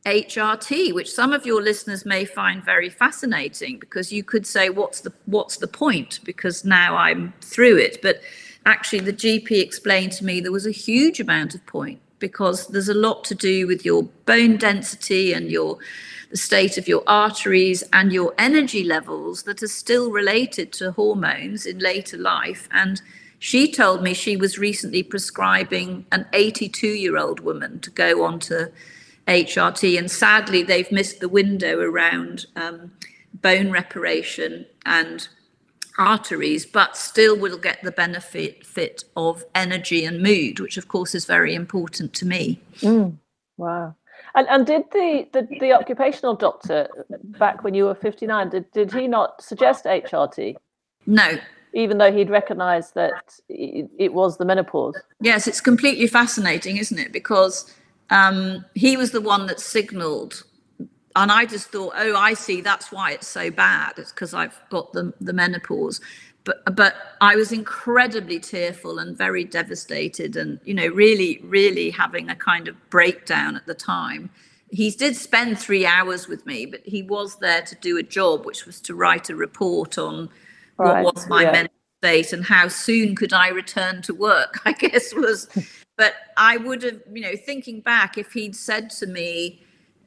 HRT, 0.06 0.94
which 0.94 1.12
some 1.12 1.34
of 1.34 1.46
your 1.46 1.62
listeners 1.62 2.06
may 2.06 2.26
find 2.26 2.64
very 2.64 2.90
fascinating 2.90 3.78
because 3.80 4.12
you 4.12 4.24
could 4.24 4.48
say, 4.48 4.70
"What's 4.70 5.02
the 5.02 5.14
what's 5.26 5.58
the 5.58 5.68
point?" 5.68 6.20
Because 6.24 6.66
now 6.66 6.96
I'm 6.96 7.34
through 7.42 7.78
it, 7.78 8.02
but 8.02 8.22
actually 8.66 9.00
the 9.00 9.14
GP 9.14 9.62
explained 9.62 10.12
to 10.14 10.26
me 10.26 10.40
there 10.40 10.52
was 10.52 10.68
a 10.68 10.72
huge 10.72 11.20
amount 11.20 11.56
of 11.56 11.66
point 11.66 12.00
because 12.22 12.68
there's 12.68 12.88
a 12.88 12.94
lot 12.94 13.26
to 13.26 13.36
do 13.36 13.68
with 13.68 13.84
your 13.84 14.04
bone 14.26 14.56
density 14.56 15.34
and 15.34 15.52
your 15.52 15.78
the 16.30 16.38
state 16.38 16.78
of 16.78 16.88
your 16.88 17.04
arteries 17.08 17.84
and 17.92 18.14
your 18.14 18.34
energy 18.38 18.86
levels 18.86 19.44
that 19.44 19.62
are 19.62 19.68
still 19.68 20.12
related 20.12 20.72
to 20.72 20.92
hormones 20.92 21.66
in 21.66 21.78
later 21.78 22.18
life. 22.18 22.70
And 22.72 23.02
she 23.40 23.70
told 23.70 24.02
me 24.02 24.14
she 24.14 24.38
was 24.38 24.58
recently 24.58 25.04
prescribing 25.04 26.06
an 26.12 26.26
82 26.32 26.88
year 26.88 27.18
old 27.18 27.42
woman 27.42 27.80
to 27.82 27.90
go 27.90 28.24
on 28.24 28.40
to 28.42 28.72
HRT 29.28 29.98
and 30.00 30.10
sadly 30.10 30.64
they've 30.64 30.92
missed 30.92 31.20
the 31.20 31.30
window 31.30 31.80
around 31.80 32.46
um, 32.56 32.92
bone 33.34 33.70
reparation 33.72 34.66
and 34.86 35.28
arteries, 35.98 36.66
but 36.66 36.98
still 36.98 37.38
will 37.38 37.58
get 37.58 37.82
the 37.84 37.92
benefit 37.92 38.66
fit 38.66 39.04
of 39.16 39.44
energy 39.56 40.06
and 40.06 40.22
mood, 40.22 40.60
which 40.60 40.78
of 40.78 40.88
course 40.88 41.16
is 41.16 41.26
very 41.26 41.54
important 41.56 42.14
to 42.14 42.26
me. 42.26 42.60
Mm, 42.80 43.18
wow. 43.58 43.96
And, 44.36 44.48
and 44.48 44.66
did 44.66 44.84
the, 44.92 45.28
the, 45.34 45.48
the 45.60 45.74
occupational 45.74 46.36
doctor 46.36 46.88
back 47.40 47.64
when 47.64 47.74
you 47.74 47.86
were 47.86 47.96
59, 47.96 48.50
did, 48.50 48.72
did 48.72 48.94
he 48.94 49.08
not 49.08 49.42
suggest 49.44 49.86
HRT? 49.86 50.56
No, 51.06 51.38
even 51.74 51.98
though 51.98 52.12
he'd 52.12 52.30
recognized 52.30 52.96
that 52.96 53.40
it, 53.50 54.14
was 54.14 54.38
the 54.38 54.46
menopause. 54.46 54.96
Yes, 55.22 55.48
it's 55.48 55.62
completely 55.62 56.08
fascinating, 56.08 56.78
isn't 56.78 57.00
it? 57.00 57.12
Because 57.12 57.74
um, 58.10 58.66
he 58.76 58.98
was 58.98 59.12
the 59.12 59.22
one 59.22 59.46
that 59.48 59.60
signaled 59.60 60.44
and 61.16 61.32
I 61.32 61.46
just 61.46 61.68
thought, 61.68 61.94
oh, 61.96 62.16
I 62.16 62.34
see. 62.34 62.62
That's 62.62 62.92
why 62.92 63.12
it's 63.12 63.28
so 63.28 63.52
bad. 63.52 63.94
It's 63.98 64.12
because 64.12 64.34
I've 64.34 64.60
got 64.70 64.94
the 64.94 65.14
the 65.22 65.34
menopause. 65.34 66.02
But 66.44 66.76
but 66.76 66.96
I 67.22 67.36
was 67.36 67.52
incredibly 67.52 68.40
tearful 68.40 69.00
and 69.00 69.18
very 69.18 69.44
devastated, 69.44 70.36
and 70.36 70.60
you 70.64 70.74
know, 70.74 70.88
really, 70.88 71.40
really 71.44 71.90
having 71.92 72.30
a 72.30 72.36
kind 72.36 72.68
of 72.68 72.76
breakdown 72.90 73.56
at 73.56 73.66
the 73.66 73.76
time. 73.76 74.30
He 74.70 74.90
did 74.90 75.18
spend 75.18 75.60
three 75.60 75.86
hours 75.86 76.28
with 76.28 76.46
me, 76.46 76.66
but 76.66 76.82
he 76.86 77.04
was 77.04 77.38
there 77.40 77.62
to 77.62 77.76
do 77.76 77.98
a 77.98 78.04
job, 78.04 78.46
which 78.46 78.66
was 78.66 78.80
to 78.82 78.96
write 78.96 79.30
a 79.30 79.36
report 79.36 79.98
on 79.98 80.30
right. 80.78 81.04
what 81.04 81.16
was 81.16 81.28
my 81.28 81.44
yeah. 81.44 81.52
mental 81.52 81.74
state 82.02 82.34
and 82.34 82.46
how 82.46 82.70
soon 82.70 83.16
could 83.16 83.34
I 83.34 83.50
return 83.50 84.02
to 84.04 84.14
work. 84.14 84.62
I 84.66 84.72
guess 84.72 85.14
was, 85.14 85.50
but 85.98 86.14
I 86.38 86.58
would 86.58 86.84
have, 86.84 87.02
you 87.12 87.22
know, 87.22 87.36
thinking 87.36 87.82
back, 87.82 88.18
if 88.18 88.32
he'd 88.32 88.56
said 88.56 88.90
to 88.92 89.08
me 89.08 89.62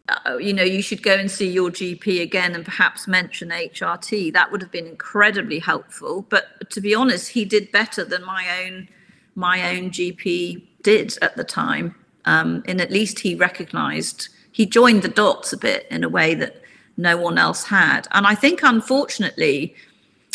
uh, 0.08 0.36
you 0.36 0.52
know, 0.52 0.62
you 0.62 0.82
should 0.82 1.02
go 1.02 1.14
and 1.14 1.30
see 1.30 1.50
your 1.50 1.70
GP 1.70 2.20
again 2.20 2.54
and 2.54 2.64
perhaps 2.64 3.08
mention 3.08 3.48
HRT. 3.48 4.32
That 4.34 4.52
would 4.52 4.60
have 4.60 4.70
been 4.70 4.86
incredibly 4.86 5.58
helpful. 5.58 6.26
But 6.28 6.70
to 6.70 6.80
be 6.80 6.94
honest, 6.94 7.30
he 7.30 7.44
did 7.44 7.72
better 7.72 8.04
than 8.04 8.24
my 8.24 8.64
own 8.64 8.88
my 9.36 9.76
own 9.76 9.90
GP 9.90 10.62
did 10.82 11.18
at 11.22 11.36
the 11.36 11.42
time. 11.42 11.94
Um, 12.26 12.62
and 12.68 12.80
at 12.80 12.90
least 12.90 13.18
he 13.18 13.34
recognised 13.34 14.28
he 14.52 14.66
joined 14.66 15.02
the 15.02 15.08
dots 15.08 15.52
a 15.52 15.56
bit 15.56 15.86
in 15.90 16.04
a 16.04 16.08
way 16.08 16.34
that 16.34 16.62
no 16.96 17.16
one 17.16 17.38
else 17.38 17.64
had. 17.64 18.06
And 18.12 18.26
I 18.26 18.36
think, 18.36 18.60
unfortunately, 18.62 19.74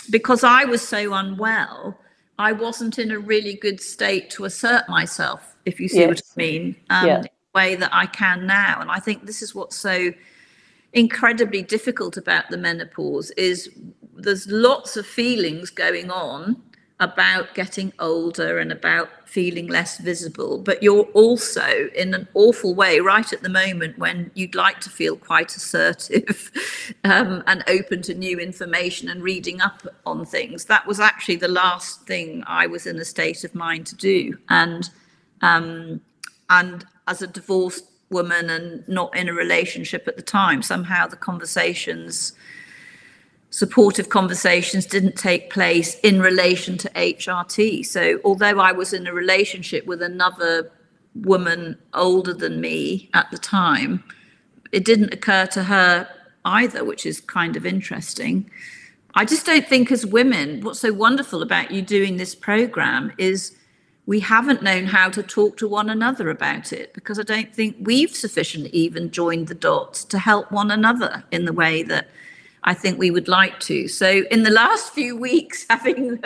because 0.10 0.44
I 0.44 0.66
was 0.66 0.86
so 0.86 1.14
unwell, 1.14 1.98
I 2.38 2.52
wasn't 2.52 3.00
in 3.00 3.12
a 3.12 3.20
really 3.20 3.54
good 3.54 3.80
state 3.80 4.30
to 4.32 4.44
assert 4.46 4.90
myself. 4.90 5.56
If 5.64 5.80
you 5.80 5.88
see 5.88 6.00
yes. 6.00 6.08
what 6.08 6.22
I 6.22 6.38
mean. 6.38 6.76
Um, 6.90 7.08
yeah 7.08 7.24
way 7.56 7.76
that 7.76 7.94
I 7.94 8.06
can 8.06 8.46
now. 8.46 8.80
And 8.80 8.92
I 8.92 9.00
think 9.00 9.26
this 9.26 9.42
is 9.42 9.56
what's 9.56 9.76
so 9.76 10.14
incredibly 10.94 11.62
difficult 11.62 12.18
about 12.18 12.50
the 12.50 12.58
menopause 12.58 13.32
is 13.32 13.70
there's 14.16 14.48
lots 14.48 14.98
of 14.98 15.06
feelings 15.06 15.70
going 15.70 16.12
on 16.12 16.62
about 17.00 17.54
getting 17.56 17.94
older 18.00 18.60
and 18.60 18.72
about 18.74 19.10
feeling 19.26 19.68
less 19.68 20.00
visible 20.00 20.58
but 20.58 20.82
you're 20.82 21.08
also 21.14 21.88
in 21.96 22.14
an 22.16 22.28
awful 22.34 22.74
way 22.74 23.00
right 23.00 23.32
at 23.32 23.42
the 23.44 23.50
moment 23.50 23.98
when 24.00 24.30
you'd 24.34 24.56
like 24.56 24.82
to 24.82 24.90
feel 24.90 25.16
quite 25.16 25.56
assertive 25.56 26.52
um, 27.04 27.44
and 27.46 27.64
open 27.68 28.02
to 28.02 28.14
new 28.16 28.40
information 28.40 29.08
and 29.08 29.24
reading 29.24 29.62
up 29.62 29.88
on 30.08 30.26
things 30.26 30.66
that 30.66 30.86
was 30.88 31.00
actually 31.00 31.36
the 31.38 31.48
last 31.48 32.02
thing 32.08 32.44
i 32.48 32.66
was 32.66 32.88
in 32.88 32.98
a 32.98 33.06
state 33.06 33.44
of 33.44 33.54
mind 33.56 33.86
to 33.86 33.96
do 33.96 34.38
and 34.50 34.90
um, 35.42 36.02
and 36.50 36.86
as 37.08 37.22
a 37.22 37.28
divorced 37.28 37.86
woman 38.10 38.50
and 38.50 38.88
not 38.88 39.16
in 39.16 39.30
a 39.30 39.34
relationship 39.34 40.08
at 40.08 40.16
the 40.16 40.22
time. 40.22 40.62
Somehow 40.62 41.08
the 41.08 41.16
conversations, 41.16 42.34
supportive 43.50 44.10
conversations, 44.10 44.86
didn't 44.86 45.16
take 45.16 45.52
place 45.52 46.00
in 46.00 46.22
relation 46.22 46.78
to 46.80 46.90
HRT. 46.90 47.86
So 47.86 48.20
although 48.24 48.60
I 48.60 48.72
was 48.72 48.94
in 48.94 49.08
a 49.08 49.14
relationship 49.14 49.86
with 49.86 50.02
another 50.02 50.72
woman 51.16 51.78
older 51.94 52.34
than 52.34 52.62
me 52.62 53.10
at 53.14 53.30
the 53.32 53.38
time, 53.38 54.04
it 54.72 54.86
didn't 54.86 55.14
occur 55.14 55.46
to 55.48 55.64
her 55.64 56.08
either, 56.46 56.84
which 56.84 57.06
is 57.06 57.22
kind 57.22 57.56
of 57.56 57.66
interesting. 57.66 58.50
I 59.16 59.26
just 59.26 59.46
don't 59.46 59.68
think, 59.68 59.92
as 59.92 60.06
women, 60.06 60.62
what's 60.62 60.80
so 60.80 60.94
wonderful 60.94 61.42
about 61.42 61.72
you 61.72 61.82
doing 61.82 62.18
this 62.18 62.36
program 62.36 63.12
is 63.18 63.56
we 64.10 64.20
haven't 64.20 64.64
known 64.64 64.86
how 64.86 65.08
to 65.08 65.22
talk 65.22 65.56
to 65.56 65.68
one 65.68 65.88
another 65.88 66.32
about 66.32 66.74
it 66.74 66.92
because 66.96 67.20
I 67.20 67.22
don't 67.22 67.54
think 67.54 67.76
we've 67.80 68.10
sufficiently 68.10 68.72
even 68.72 69.12
joined 69.12 69.50
the 69.50 69.54
dots 69.54 70.04
to 70.06 70.18
help 70.18 70.52
one 70.52 70.72
another 70.72 71.24
in 71.30 71.46
the 71.46 71.54
way 71.54 71.84
that 71.84 72.10
I 72.64 72.74
think 72.74 72.98
we 72.98 73.12
would 73.12 73.28
like 73.28 73.60
to. 73.60 73.88
So, 73.88 74.24
in 74.32 74.42
the 74.42 74.50
last 74.50 74.94
few 74.94 75.16
weeks, 75.16 75.68
having 75.70 76.20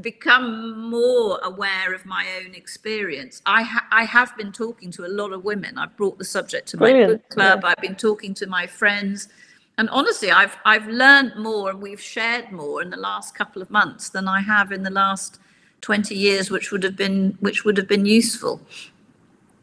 become 0.00 0.88
more 0.88 1.38
aware 1.42 1.92
of 1.92 2.06
my 2.06 2.26
own 2.40 2.54
experience, 2.54 3.42
I, 3.44 3.62
ha- 3.62 3.86
I 3.92 4.04
have 4.04 4.34
been 4.38 4.50
talking 4.50 4.90
to 4.92 5.04
a 5.04 5.12
lot 5.20 5.34
of 5.34 5.44
women. 5.44 5.76
I've 5.76 5.98
brought 5.98 6.16
the 6.16 6.24
subject 6.24 6.66
to 6.68 6.78
my 6.78 6.92
book 7.08 7.28
club. 7.28 7.60
Yeah. 7.62 7.68
I've 7.68 7.82
been 7.82 7.96
talking 7.96 8.32
to 8.40 8.46
my 8.46 8.66
friends. 8.66 9.28
And 9.76 9.90
honestly, 9.90 10.30
I've 10.30 10.56
I've 10.64 10.88
learned 10.88 11.36
more 11.36 11.68
and 11.68 11.82
we've 11.82 12.00
shared 12.00 12.50
more 12.52 12.80
in 12.80 12.88
the 12.88 12.96
last 12.96 13.34
couple 13.34 13.60
of 13.60 13.68
months 13.68 14.08
than 14.08 14.26
I 14.26 14.40
have 14.40 14.72
in 14.72 14.82
the 14.82 14.90
last 14.90 15.40
20 15.80 16.14
years 16.14 16.50
which 16.50 16.70
would 16.72 16.82
have 16.82 16.96
been 16.96 17.36
which 17.40 17.64
would 17.64 17.76
have 17.76 17.88
been 17.88 18.06
useful 18.06 18.60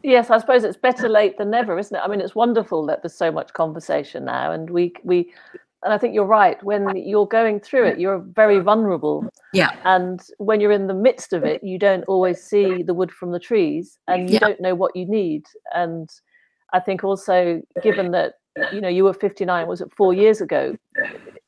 yes 0.02 0.30
i 0.30 0.38
suppose 0.38 0.64
it's 0.64 0.76
better 0.76 1.08
late 1.08 1.36
than 1.38 1.50
never 1.50 1.78
isn't 1.78 1.96
it 1.96 2.00
i 2.02 2.08
mean 2.08 2.20
it's 2.20 2.34
wonderful 2.34 2.86
that 2.86 3.02
there's 3.02 3.14
so 3.14 3.30
much 3.30 3.52
conversation 3.52 4.24
now 4.24 4.52
and 4.52 4.70
we 4.70 4.92
we 5.04 5.32
and 5.82 5.92
I 5.92 5.98
think 5.98 6.14
you're 6.14 6.24
right. 6.24 6.60
When 6.64 6.96
you're 6.96 7.28
going 7.28 7.60
through 7.60 7.86
it, 7.86 8.00
you're 8.00 8.18
very 8.18 8.58
vulnerable. 8.58 9.30
Yeah. 9.52 9.70
And 9.84 10.20
when 10.38 10.60
you're 10.60 10.72
in 10.72 10.88
the 10.88 10.94
midst 10.94 11.32
of 11.32 11.44
it, 11.44 11.62
you 11.62 11.78
don't 11.78 12.02
always 12.08 12.42
see 12.42 12.82
the 12.82 12.92
wood 12.94 13.12
from 13.12 13.30
the 13.30 13.38
trees 13.38 13.96
and 14.08 14.28
you 14.28 14.34
Yeah. 14.34 14.40
don't 14.40 14.60
know 14.60 14.74
what 14.74 14.96
you 14.96 15.06
need. 15.06 15.44
And 15.72 16.10
I 16.72 16.80
think 16.80 17.04
also, 17.04 17.62
given 17.84 18.10
that, 18.12 18.34
you 18.72 18.80
know, 18.80 18.88
you 18.88 19.04
were 19.04 19.12
59, 19.12 19.68
was 19.68 19.80
it 19.80 19.92
four 19.92 20.12
years 20.12 20.40
ago? 20.40 20.76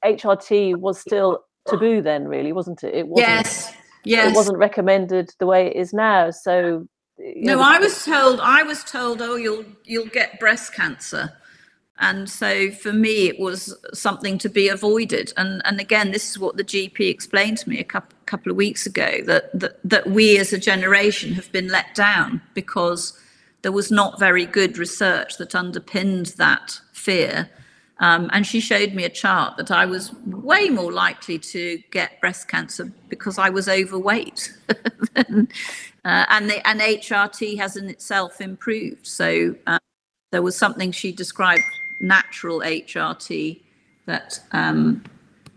HRT 0.05 0.77
was 0.79 1.01
still 1.01 1.45
taboo 1.67 2.01
then, 2.01 2.29
really, 2.29 2.53
wasn't 2.53 2.85
it? 2.85 2.95
It 2.95 3.09
wasn't, 3.09 3.29
Yes. 3.29 3.73
Yes. 4.05 4.33
It 4.33 4.37
wasn't 4.37 4.59
recommended 4.59 5.35
the 5.39 5.47
way 5.47 5.67
it 5.67 5.77
is 5.77 5.93
now. 5.93 6.31
So, 6.31 6.87
you 7.19 7.45
know, 7.45 7.57
No, 7.57 7.63
I 7.63 7.79
was 7.79 8.05
told. 8.05 8.41
I 8.41 8.63
was 8.63 8.85
told, 8.85 9.21
oh, 9.21 9.37
you'll 9.37 9.65
you'll 9.85 10.07
get 10.07 10.39
breast 10.39 10.73
cancer, 10.73 11.33
and 11.99 12.31
so 12.31 12.71
for 12.71 12.93
me, 12.93 13.29
it 13.29 13.41
was 13.41 13.77
something 13.93 14.39
to 14.39 14.49
be 14.49 14.69
avoided. 14.69 15.33
And 15.37 15.63
and 15.65 15.81
again, 15.81 16.13
this 16.13 16.31
is 16.31 16.39
what 16.39 16.57
the 16.57 16.65
GP 16.65 17.01
explained 17.11 17.59
to 17.59 17.69
me 17.69 17.79
a 17.81 17.85
couple 17.85 18.17
couple 18.27 18.51
of 18.51 18.57
weeks 18.57 18.87
ago 18.87 19.23
that 19.25 19.59
that 19.59 19.81
that 19.85 20.11
we 20.11 20.39
as 20.39 20.53
a 20.53 20.59
generation 20.59 21.33
have 21.33 21.51
been 21.51 21.69
let 21.69 21.95
down 21.95 22.41
because 22.55 23.19
there 23.63 23.73
was 23.73 23.91
not 23.91 24.21
very 24.21 24.47
good 24.47 24.79
research 24.79 25.39
that 25.39 25.55
underpinned 25.55 26.27
that 26.37 26.81
fear. 26.93 27.51
Um, 28.01 28.31
and 28.33 28.47
she 28.47 28.61
showed 28.61 28.95
me 28.95 29.05
a 29.05 29.09
chart 29.09 29.57
that 29.57 29.71
I 29.71 29.85
was 29.85 30.15
way 30.25 30.69
more 30.69 30.93
likely 30.93 31.39
to 31.39 31.79
get 31.91 32.21
breast 32.21 32.49
cancer 32.49 32.93
because 33.09 33.39
I 33.39 33.51
was 33.51 33.69
overweight. 33.69 34.57
uh, 35.17 35.45
and 36.05 36.51
the 36.51 36.69
and 36.69 36.81
HRT 36.81 37.59
has 37.59 37.77
in 37.77 37.89
itself 37.89 38.41
improved. 38.41 39.07
So 39.07 39.57
uh, 39.67 39.81
there 40.31 40.43
was 40.43 40.57
something 40.57 40.93
she 40.93 41.11
described 41.11 41.63
natural 42.01 42.61
HRT 42.61 43.61
that 44.07 44.41
um, 44.53 45.03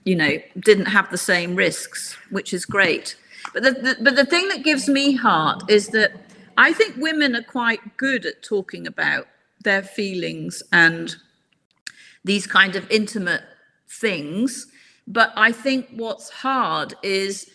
you 0.06 0.16
know 0.16 0.38
didn't 0.60 0.88
have 0.88 1.12
the 1.12 1.18
same 1.18 1.56
risks, 1.56 2.18
which 2.32 2.54
is 2.54 2.66
great. 2.66 3.16
But 3.54 3.64
the, 3.64 3.72
the 3.72 3.98
but 4.02 4.16
the 4.16 4.26
thing 4.26 4.48
that 4.48 4.64
gives 4.64 4.90
me 4.90 5.14
heart 5.14 5.70
is 5.70 5.90
that 5.90 6.14
I 6.58 6.74
think 6.74 6.98
women 6.98 7.36
are 7.36 7.44
quite 7.44 7.98
good 7.98 8.26
at 8.26 8.42
talking 8.42 8.88
about 8.88 9.28
their 9.64 9.84
feelings 9.84 10.64
and 10.72 11.16
these 12.24 12.48
kind 12.48 12.76
of 12.76 12.90
intimate 12.92 13.42
things. 13.90 14.68
But 15.08 15.34
I 15.36 15.52
think 15.52 15.88
what's 15.92 16.30
hard 16.30 16.94
is 17.04 17.50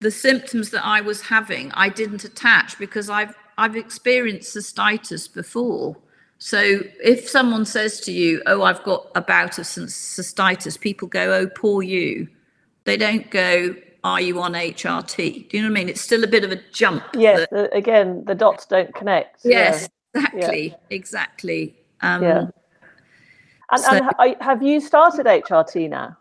the 0.00 0.10
symptoms 0.10 0.70
that 0.70 0.84
I 0.84 1.00
was 1.02 1.20
having, 1.22 1.70
I 1.72 1.88
didn't 1.88 2.24
attach 2.24 2.78
because 2.78 3.10
I've 3.10 3.34
I've 3.58 3.76
experienced 3.76 4.56
cystitis 4.56 5.32
before. 5.32 5.96
So 6.38 6.80
if 7.04 7.28
someone 7.28 7.66
says 7.66 8.00
to 8.00 8.12
you, 8.12 8.42
"Oh, 8.46 8.62
I've 8.62 8.82
got 8.82 9.10
a 9.14 9.20
bout 9.20 9.58
of 9.58 9.66
cystitis," 9.66 10.80
people 10.80 11.06
go, 11.08 11.34
"Oh, 11.34 11.46
poor 11.48 11.82
you." 11.82 12.28
They 12.84 12.96
don't 12.96 13.30
go, 13.30 13.74
"Are 14.02 14.20
you 14.22 14.40
on 14.40 14.54
HRT?" 14.54 15.48
Do 15.50 15.56
you 15.58 15.62
know 15.62 15.68
what 15.68 15.78
I 15.78 15.80
mean? 15.80 15.88
It's 15.90 16.00
still 16.00 16.24
a 16.24 16.26
bit 16.26 16.42
of 16.44 16.52
a 16.52 16.56
jump. 16.72 17.04
yes, 17.12 17.46
that- 17.50 17.76
again, 17.76 18.24
the 18.24 18.34
dots 18.34 18.64
don't 18.64 18.94
connect. 18.94 19.40
Yeah. 19.44 19.82
yes, 19.82 19.88
exactly, 20.14 20.74
exactly. 20.88 21.76
Um, 22.00 22.22
Yeah. 22.22 22.44
And, 23.72 23.80
So- 23.80 24.00
and 24.18 24.36
have 24.40 24.62
you 24.62 24.80
started 24.80 25.26
HRT 25.26 25.88
now? 25.88 26.16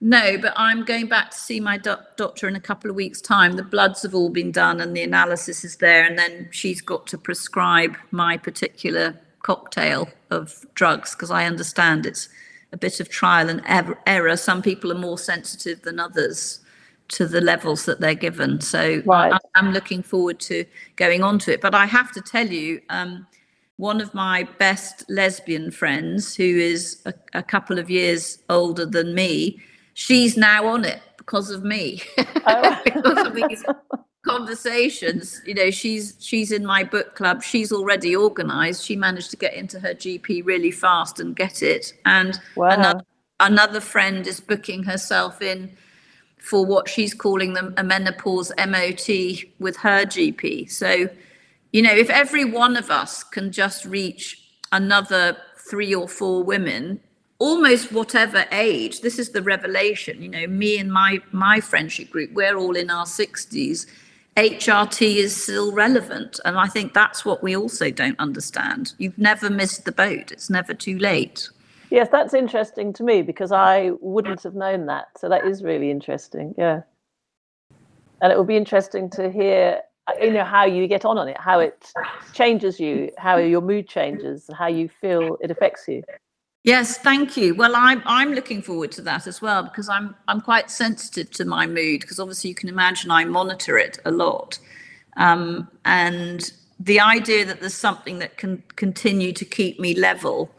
No, 0.00 0.38
but 0.38 0.52
I'm 0.56 0.84
going 0.84 1.06
back 1.08 1.30
to 1.32 1.36
see 1.36 1.58
my 1.58 1.76
doc- 1.76 2.16
doctor 2.16 2.46
in 2.46 2.54
a 2.54 2.60
couple 2.60 2.88
of 2.88 2.94
weeks' 2.94 3.20
time. 3.20 3.54
The 3.54 3.64
bloods 3.64 4.02
have 4.02 4.14
all 4.14 4.28
been 4.30 4.52
done 4.52 4.80
and 4.80 4.96
the 4.96 5.02
analysis 5.02 5.64
is 5.64 5.76
there, 5.78 6.04
and 6.04 6.16
then 6.16 6.48
she's 6.52 6.80
got 6.80 7.06
to 7.08 7.18
prescribe 7.18 7.96
my 8.12 8.36
particular 8.36 9.18
cocktail 9.42 10.08
of 10.30 10.64
drugs 10.74 11.16
because 11.16 11.32
I 11.32 11.46
understand 11.46 12.06
it's 12.06 12.28
a 12.72 12.76
bit 12.76 13.00
of 13.00 13.08
trial 13.08 13.48
and 13.48 13.60
ev- 13.66 13.96
error. 14.06 14.36
Some 14.36 14.62
people 14.62 14.92
are 14.92 14.98
more 14.98 15.18
sensitive 15.18 15.82
than 15.82 15.98
others 15.98 16.60
to 17.08 17.26
the 17.26 17.40
levels 17.40 17.84
that 17.84 18.00
they're 18.00 18.14
given. 18.14 18.60
So 18.60 19.02
Right. 19.04 19.32
I, 19.32 19.38
I'm 19.56 19.72
looking 19.72 20.02
forward 20.04 20.38
to 20.40 20.64
going 20.96 21.22
on 21.24 21.38
to 21.40 21.52
it. 21.52 21.60
But 21.60 21.74
I 21.74 21.86
have 21.86 22.12
to 22.12 22.20
tell 22.20 22.46
you, 22.46 22.80
um, 22.88 23.26
one 23.82 24.00
of 24.00 24.14
my 24.14 24.44
best 24.60 25.04
lesbian 25.10 25.68
friends, 25.72 26.36
who 26.36 26.44
is 26.44 27.02
a, 27.04 27.12
a 27.34 27.42
couple 27.42 27.80
of 27.80 27.90
years 27.90 28.38
older 28.48 28.86
than 28.86 29.12
me, 29.12 29.60
she's 29.94 30.36
now 30.36 30.68
on 30.68 30.84
it 30.84 31.02
because 31.18 31.50
of 31.50 31.64
me. 31.64 32.00
Oh. 32.44 32.80
because 32.84 33.24
of 33.24 33.34
these 33.36 33.64
conversations. 34.26 35.40
You 35.46 35.54
know, 35.54 35.70
she's 35.70 36.16
she's 36.18 36.50
in 36.50 36.66
my 36.66 36.82
book 36.82 37.14
club. 37.14 37.40
She's 37.42 37.70
already 37.70 38.16
organised. 38.16 38.84
She 38.84 38.96
managed 38.96 39.30
to 39.30 39.36
get 39.36 39.54
into 39.54 39.78
her 39.78 39.94
GP 39.94 40.44
really 40.44 40.72
fast 40.72 41.20
and 41.20 41.36
get 41.36 41.62
it. 41.62 41.94
And 42.04 42.40
Wow. 42.56 42.70
another 42.70 43.04
another 43.38 43.80
friend 43.80 44.26
is 44.26 44.40
booking 44.40 44.82
herself 44.82 45.40
in 45.40 45.76
for 46.38 46.66
what 46.66 46.88
she's 46.88 47.14
calling 47.14 47.52
them 47.54 47.74
a 47.76 47.84
menopause 47.84 48.50
MOT 48.58 49.08
with 49.60 49.76
her 49.76 50.04
GP. 50.04 50.68
So, 50.68 51.08
you 51.72 51.82
know, 51.82 51.92
if 51.92 52.10
every 52.10 52.44
one 52.44 52.76
of 52.76 52.90
us 52.90 53.24
can 53.24 53.50
just 53.50 53.84
reach 53.84 54.42
another 54.70 55.36
three 55.68 55.94
or 55.94 56.08
four 56.08 56.42
women, 56.42 57.00
almost 57.38 57.92
whatever 57.92 58.44
age, 58.52 59.00
this 59.00 59.18
is 59.18 59.30
the 59.30 59.42
revelation. 59.42 60.22
You 60.22 60.28
know, 60.28 60.46
me 60.46 60.78
and 60.78 60.92
my 60.92 61.20
my 61.32 61.60
friendship 61.60 62.10
group, 62.10 62.32
we're 62.32 62.56
all 62.56 62.76
in 62.76 62.90
our 62.90 63.06
60s. 63.06 63.86
HRT 64.36 65.16
is 65.16 65.42
still 65.42 65.72
relevant. 65.72 66.40
And 66.44 66.58
I 66.58 66.66
think 66.66 66.94
that's 66.94 67.24
what 67.24 67.42
we 67.42 67.54
also 67.54 67.90
don't 67.90 68.18
understand. 68.18 68.94
You've 68.96 69.18
never 69.18 69.50
missed 69.50 69.84
the 69.84 69.92
boat. 69.92 70.32
It's 70.32 70.48
never 70.48 70.72
too 70.72 70.98
late. 70.98 71.50
Yes, 71.90 72.08
that's 72.10 72.32
interesting 72.32 72.94
to 72.94 73.02
me 73.02 73.20
because 73.20 73.52
I 73.52 73.90
wouldn't 74.00 74.42
have 74.44 74.54
known 74.54 74.86
that. 74.86 75.08
So 75.18 75.28
that 75.28 75.46
is 75.46 75.62
really 75.62 75.90
interesting. 75.90 76.54
Yeah. 76.56 76.82
And 78.22 78.32
it 78.32 78.36
will 78.36 78.44
be 78.44 78.56
interesting 78.56 79.10
to 79.10 79.30
hear, 79.30 79.82
you 80.20 80.32
know, 80.32 80.44
how 80.44 80.64
you 80.64 80.86
get 80.86 81.04
on 81.04 81.18
on 81.18 81.28
it, 81.28 81.36
how 81.38 81.60
it 81.60 81.92
changes 82.32 82.80
you, 82.80 83.10
how 83.18 83.36
your 83.36 83.60
mood 83.60 83.88
changes, 83.88 84.48
how 84.58 84.66
you 84.66 84.88
feel 84.88 85.36
it 85.40 85.50
affects 85.50 85.86
you. 85.88 86.02
Yes, 86.64 86.98
thank 86.98 87.36
you. 87.36 87.54
Well, 87.54 87.72
I'm 87.74 88.02
I'm 88.06 88.34
looking 88.34 88.62
forward 88.62 88.92
to 88.92 89.02
that 89.02 89.26
as 89.26 89.42
well 89.42 89.64
because 89.64 89.88
I'm 89.88 90.14
I'm 90.28 90.40
quite 90.40 90.70
sensitive 90.70 91.30
to 91.32 91.44
my 91.44 91.66
mood 91.66 92.02
because 92.02 92.20
obviously 92.20 92.50
you 92.50 92.54
can 92.54 92.68
imagine 92.68 93.10
I 93.10 93.24
monitor 93.24 93.78
it 93.78 93.98
a 94.04 94.12
lot, 94.12 94.58
um, 95.16 95.68
and 95.84 96.52
the 96.78 97.00
idea 97.00 97.44
that 97.44 97.60
there's 97.60 97.74
something 97.74 98.18
that 98.20 98.36
can 98.36 98.62
continue 98.76 99.32
to 99.32 99.44
keep 99.44 99.80
me 99.80 99.94
level, 99.94 100.50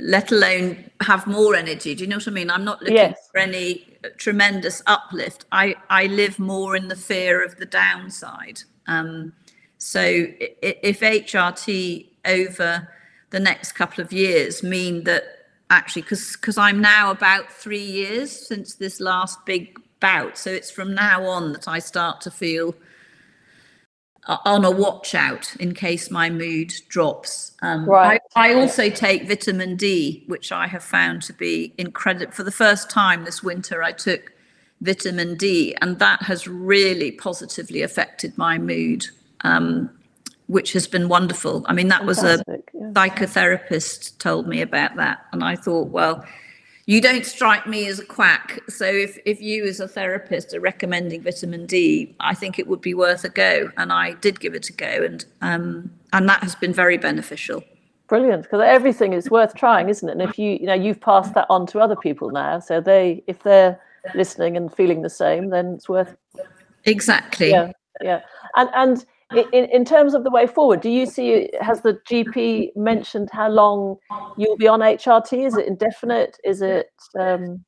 let 0.00 0.32
alone 0.32 0.90
have 1.00 1.26
more 1.26 1.54
energy. 1.54 1.94
Do 1.94 2.04
you 2.04 2.08
know 2.10 2.16
what 2.16 2.28
I 2.28 2.30
mean? 2.30 2.50
I'm 2.50 2.64
not 2.64 2.80
looking 2.80 2.96
Yes. 2.96 3.28
for 3.30 3.38
any 3.38 3.98
tremendous 4.16 4.82
uplift. 4.86 5.44
I 5.52 5.74
I 5.90 6.06
live 6.06 6.38
more 6.38 6.76
in 6.76 6.88
the 6.88 6.96
fear 6.96 7.44
of 7.44 7.56
the 7.58 7.66
downside. 7.66 8.62
Um, 8.86 9.32
so 9.78 10.00
if 10.00 11.00
HRT 11.00 12.06
over 12.24 12.88
the 13.30 13.40
next 13.40 13.72
couple 13.72 14.02
of 14.04 14.12
years 14.12 14.62
mean 14.62 15.04
that 15.04 15.24
actually, 15.70 16.02
because 16.02 16.36
because 16.36 16.58
I'm 16.58 16.80
now 16.80 17.10
about 17.10 17.50
three 17.52 17.84
years 17.84 18.30
since 18.30 18.74
this 18.74 19.00
last 19.00 19.44
big 19.46 19.78
bout, 20.00 20.38
so 20.38 20.50
it's 20.50 20.70
from 20.70 20.94
now 20.94 21.24
on 21.24 21.52
that 21.52 21.68
I 21.68 21.78
start 21.78 22.20
to 22.22 22.30
feel 22.30 22.74
on 24.26 24.64
a 24.64 24.70
watch 24.70 25.14
out 25.14 25.54
in 25.56 25.74
case 25.74 26.10
my 26.10 26.30
mood 26.30 26.72
drops. 26.88 27.52
Um, 27.60 27.86
Right. 27.86 28.20
I, 28.36 28.50
I 28.50 28.54
also 28.54 28.88
take 28.88 29.26
vitamin 29.26 29.76
D, 29.76 30.24
which 30.28 30.52
I 30.52 30.66
have 30.68 30.84
found 30.84 31.22
to 31.22 31.32
be 31.32 31.74
incredible. 31.76 32.32
For 32.32 32.44
the 32.44 32.52
first 32.52 32.88
time 32.88 33.24
this 33.24 33.42
winter, 33.42 33.82
I 33.82 33.92
took 33.92 34.32
vitamin 34.80 35.36
D, 35.36 35.74
and 35.80 35.98
that 35.98 36.22
has 36.22 36.46
really 36.46 37.10
positively 37.12 37.82
affected 37.82 38.36
my 38.38 38.58
mood, 38.58 39.06
um, 39.42 39.90
which 40.46 40.72
has 40.72 40.86
been 40.86 41.08
wonderful. 41.08 41.64
I 41.68 41.72
mean, 41.72 41.88
that 41.88 42.04
was 42.04 42.22
a 42.22 42.42
yeah. 42.46 42.56
psychotherapist 42.92 44.18
told 44.18 44.46
me 44.46 44.60
about 44.60 44.96
that, 44.96 45.26
and 45.32 45.42
I 45.42 45.56
thought, 45.56 45.88
well, 45.88 46.24
you 46.86 47.00
don't 47.00 47.24
strike 47.24 47.66
me 47.66 47.86
as 47.86 47.98
a 47.98 48.04
quack. 48.04 48.60
So 48.68 48.84
if, 48.84 49.18
if 49.24 49.40
you 49.40 49.64
as 49.64 49.80
a 49.80 49.88
therapist 49.88 50.52
are 50.54 50.60
recommending 50.60 51.22
vitamin 51.22 51.66
D, 51.66 52.14
I 52.20 52.34
think 52.34 52.58
it 52.58 52.66
would 52.66 52.80
be 52.80 52.94
worth 52.94 53.24
a 53.24 53.28
go. 53.28 53.70
And 53.76 53.92
I 53.92 54.12
did 54.14 54.40
give 54.40 54.54
it 54.54 54.68
a 54.68 54.72
go, 54.72 55.04
and 55.04 55.24
um, 55.40 55.90
and 56.12 56.28
that 56.28 56.42
has 56.42 56.54
been 56.54 56.72
very 56.72 56.98
beneficial. 56.98 57.62
Brilliant, 58.08 58.42
because 58.42 58.60
everything 58.60 59.14
is 59.14 59.30
worth 59.30 59.54
trying, 59.54 59.88
isn't 59.88 60.08
it? 60.08 60.12
And 60.12 60.22
if 60.22 60.38
you, 60.38 60.50
you 60.60 60.66
know, 60.66 60.74
you've 60.74 61.00
passed 61.00 61.32
that 61.34 61.46
on 61.48 61.66
to 61.68 61.78
other 61.78 61.96
people 61.96 62.30
now, 62.30 62.58
so 62.58 62.78
they, 62.78 63.22
if 63.26 63.42
they're 63.42 63.80
listening 64.14 64.56
and 64.56 64.74
feeling 64.74 65.00
the 65.00 65.08
same, 65.08 65.48
then 65.48 65.74
it's 65.74 65.88
worth 65.88 66.14
Exactly. 66.84 67.50
yeah 67.50 67.72
yeah 68.00 68.20
and 68.56 68.68
and 68.74 69.06
in, 69.52 69.64
in 69.66 69.84
terms 69.84 70.14
of 70.14 70.24
the 70.24 70.30
way 70.30 70.46
forward 70.46 70.80
do 70.80 70.90
you 70.90 71.06
see 71.06 71.48
has 71.60 71.80
the 71.82 71.94
gp 72.08 72.74
mentioned 72.76 73.28
how 73.32 73.48
long 73.48 73.96
you'll 74.36 74.56
be 74.56 74.68
on 74.68 74.80
hrt 74.80 75.46
is 75.46 75.56
it 75.56 75.66
indefinite 75.66 76.38
is 76.44 76.62
it 76.62 76.90
um 77.18 77.64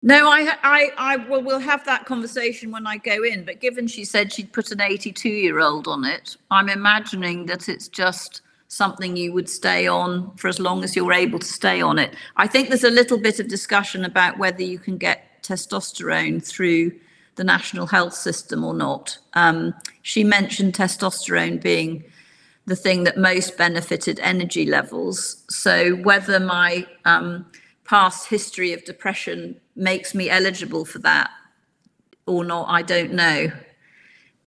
No, 0.00 0.28
I, 0.28 0.56
I, 0.62 0.92
I 0.96 1.16
will, 1.16 1.42
will 1.42 1.58
have 1.58 1.84
that 1.86 2.04
conversation 2.06 2.70
when 2.70 2.86
I 2.86 2.98
go 2.98 3.24
in. 3.24 3.44
But 3.44 3.60
given 3.60 3.88
she 3.88 4.04
said 4.04 4.32
she'd 4.32 4.52
put 4.52 4.70
an 4.70 4.80
82 4.80 5.28
year 5.28 5.58
old 5.58 5.88
on 5.88 6.04
it, 6.04 6.36
I'm 6.52 6.68
imagining 6.68 7.46
that 7.46 7.68
it's 7.68 7.88
just 7.88 8.42
something 8.68 9.16
you 9.16 9.32
would 9.32 9.48
stay 9.48 9.88
on 9.88 10.36
for 10.36 10.46
as 10.46 10.60
long 10.60 10.84
as 10.84 10.94
you're 10.94 11.12
able 11.12 11.38
to 11.40 11.46
stay 11.46 11.80
on 11.80 11.98
it. 11.98 12.14
I 12.36 12.46
think 12.46 12.68
there's 12.68 12.84
a 12.84 12.90
little 12.90 13.18
bit 13.18 13.40
of 13.40 13.48
discussion 13.48 14.04
about 14.04 14.38
whether 14.38 14.62
you 14.62 14.78
can 14.78 14.98
get 14.98 15.42
testosterone 15.42 16.46
through 16.46 16.92
the 17.38 17.44
national 17.44 17.86
health 17.86 18.12
system 18.12 18.62
or 18.62 18.74
not. 18.74 19.16
Um, 19.32 19.74
she 20.02 20.22
mentioned 20.22 20.74
testosterone 20.74 21.62
being 21.62 22.04
the 22.66 22.76
thing 22.76 23.04
that 23.04 23.16
most 23.16 23.56
benefited 23.56 24.20
energy 24.20 24.66
levels. 24.66 25.44
So 25.48 25.92
whether 25.92 26.38
my 26.38 26.86
um, 27.06 27.46
past 27.84 28.28
history 28.28 28.74
of 28.74 28.84
depression 28.84 29.58
makes 29.74 30.14
me 30.14 30.28
eligible 30.28 30.84
for 30.84 30.98
that 30.98 31.30
or 32.26 32.44
not, 32.44 32.68
I 32.68 32.82
don't 32.82 33.14
know. 33.14 33.50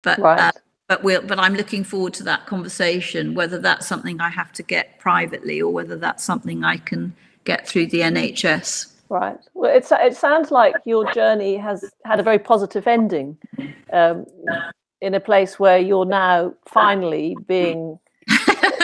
But 0.02 0.19
right. 0.19 0.39
uh, 0.39 0.52
but 0.88 1.04
we'll 1.04 1.21
but 1.21 1.39
I'm 1.39 1.54
looking 1.54 1.84
forward 1.84 2.13
to 2.15 2.23
that 2.23 2.45
conversation. 2.45 3.36
Whether 3.36 3.60
that's 3.60 3.88
something 3.88 4.19
I 4.19 4.30
have 4.30 4.52
to 4.54 4.63
get 4.63 4.99
privately 4.99 5.62
or 5.62 5.71
whether 5.71 5.95
that's 5.95 6.23
something 6.23 6.63
I 6.63 6.78
can 6.78 7.15
get 7.45 7.67
through 7.67 7.88
the 7.88 8.02
NHS. 8.02 8.88
Right. 9.10 9.39
Well, 9.54 9.76
it's, 9.76 9.91
it 9.91 10.15
sounds 10.15 10.52
like 10.52 10.76
your 10.86 11.12
journey 11.13 11.58
has 11.58 11.84
had 12.06 12.19
a 12.19 12.24
very 12.24 12.39
positive 12.39 12.86
ending 12.88 13.38
um, 13.91 14.26
in 15.02 15.15
a 15.15 15.19
place 15.19 15.60
where 15.60 15.80
you're 15.80 16.06
now 16.06 16.54
finally 16.67 17.36
being 17.48 18.00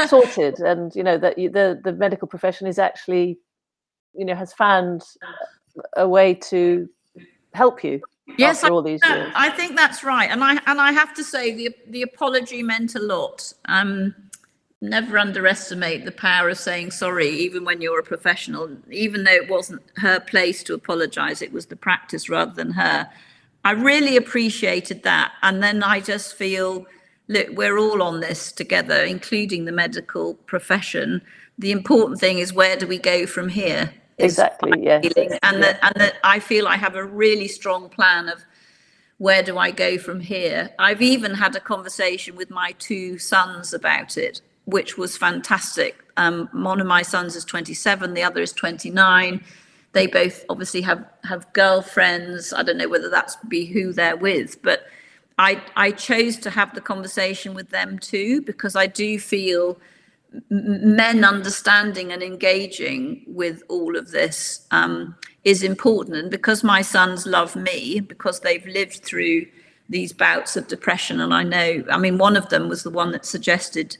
sorted 0.08 0.60
and, 0.60 0.96
you 0.96 1.04
know, 1.04 1.18
that 1.20 1.38
you, 1.38 1.50
the, 1.50 1.80
the 1.84 1.94
medical 1.94 2.28
profession 2.28 2.66
is 2.66 2.80
actually, 2.80 3.38
you 4.16 4.26
know, 4.26 4.34
has 4.34 4.52
found 4.52 5.04
a 5.96 6.10
way 6.10 6.34
to 6.34 6.90
help 7.54 7.84
you. 7.84 8.02
Yes, 8.38 8.64
I, 8.64 8.70
all 8.70 8.82
these 8.82 9.02
years. 9.06 9.32
I 9.36 9.52
think 9.52 9.76
that's 9.76 10.04
right, 10.04 10.32
and 10.32 10.44
I 10.44 10.60
and 10.66 10.82
I 10.82 10.92
have 10.92 11.14
to 11.14 11.24
say 11.24 11.54
the 11.54 11.70
the 11.90 12.02
apology 12.02 12.64
meant 12.64 12.96
a 12.96 13.00
lot. 13.00 13.54
Um, 13.66 14.16
never 14.90 15.18
underestimate 15.18 16.06
the 16.06 16.12
power 16.12 16.50
of 16.50 16.58
saying 16.58 16.92
sorry, 16.92 17.30
even 17.30 17.66
when 17.66 17.82
you're 17.82 18.00
a 18.00 18.04
professional. 18.04 18.70
Even 18.92 19.24
though 19.24 19.34
it 19.34 19.50
wasn't 19.50 19.82
her 19.98 20.20
place 20.20 20.64
to 20.64 20.74
apologize, 20.74 21.42
it 21.42 21.52
was 21.52 21.68
the 21.68 21.76
practice 21.76 22.30
rather 22.30 22.54
than 22.54 22.72
her. 22.72 23.10
I 23.64 23.72
really 23.72 24.16
appreciated 24.16 25.04
that. 25.04 25.34
And 25.42 25.62
then 25.62 25.84
I 25.84 26.00
just 26.00 26.36
feel, 26.36 26.86
look, 27.28 27.48
we're 27.52 27.78
all 27.78 28.04
on 28.04 28.20
this 28.20 28.52
together, 28.52 29.04
including 29.04 29.66
the 29.66 29.72
medical 29.72 30.36
profession. 30.46 31.22
The 31.58 31.72
important 31.72 32.20
thing 32.20 32.40
is 32.40 32.54
where 32.54 32.78
do 32.78 32.86
we 32.86 33.00
go 33.00 33.26
from 33.26 33.50
here? 33.50 33.92
Exactly, 34.18 34.82
yes. 34.82 35.06
And 35.44 35.62
that 35.62 35.80
and 35.82 35.94
that 35.96 36.16
I 36.24 36.40
feel 36.40 36.68
I 36.68 36.78
have 36.78 36.96
a 36.96 37.04
really 37.04 37.48
strong 37.48 37.90
plan 37.90 38.30
of 38.30 38.46
where 39.18 39.44
do 39.44 39.58
I 39.58 39.72
go 39.72 39.98
from 39.98 40.20
here? 40.20 40.70
I've 40.80 41.02
even 41.02 41.34
had 41.34 41.56
a 41.56 41.60
conversation 41.60 42.36
with 42.36 42.50
my 42.50 42.74
two 42.80 43.18
sons 43.18 43.74
about 43.74 44.18
it 44.18 44.42
which 44.66 44.98
was 44.98 45.16
fantastic. 45.18 46.04
Um, 46.18 46.50
one 46.52 46.82
of 46.82 46.88
my 46.88 47.02
sons 47.02 47.36
is 47.36 47.46
27, 47.46 48.14
the 48.14 48.24
other 48.24 48.42
is 48.42 48.54
29. 48.54 49.44
They 49.94 50.08
both 50.08 50.44
obviously 50.50 50.82
have 50.82 51.06
have 51.24 51.52
girlfriends. 51.54 52.52
I 52.52 52.64
don't 52.64 52.78
know 52.78 52.90
whether 52.90 53.10
that's 53.10 53.38
be 53.48 53.66
who 53.66 53.94
they're 53.94 54.18
with, 54.18 54.62
but 54.62 54.88
I 55.40 55.62
I 55.76 55.92
chose 55.92 56.38
to 56.40 56.50
have 56.50 56.76
the 56.76 56.82
conversation 56.82 57.54
with 57.54 57.70
them 57.70 58.00
too 58.00 58.42
because 58.42 58.76
I 58.76 58.88
do 58.88 59.18
feel 59.20 59.78
men 60.50 61.24
understanding 61.24 62.12
and 62.12 62.22
engaging 62.22 63.24
with 63.28 63.64
all 63.70 63.96
of 63.96 64.12
this 64.12 64.66
um, 64.72 65.16
is 65.44 65.64
important. 65.64 66.18
And 66.18 66.32
because 66.32 66.64
my 66.64 66.82
sons 66.82 67.26
love 67.26 67.56
me, 67.56 68.00
because 68.00 68.42
they've 68.42 68.66
lived 68.66 69.04
through 69.04 69.46
these 69.88 70.14
bouts 70.14 70.56
of 70.56 70.68
depression, 70.68 71.20
and 71.20 71.34
I 71.34 71.44
know, 71.44 71.84
I 71.90 71.98
mean, 71.98 72.18
one 72.18 72.36
of 72.36 72.50
them 72.50 72.70
was 72.70 72.84
the 72.84 72.90
one 72.90 73.12
that 73.12 73.26
suggested 73.26 73.98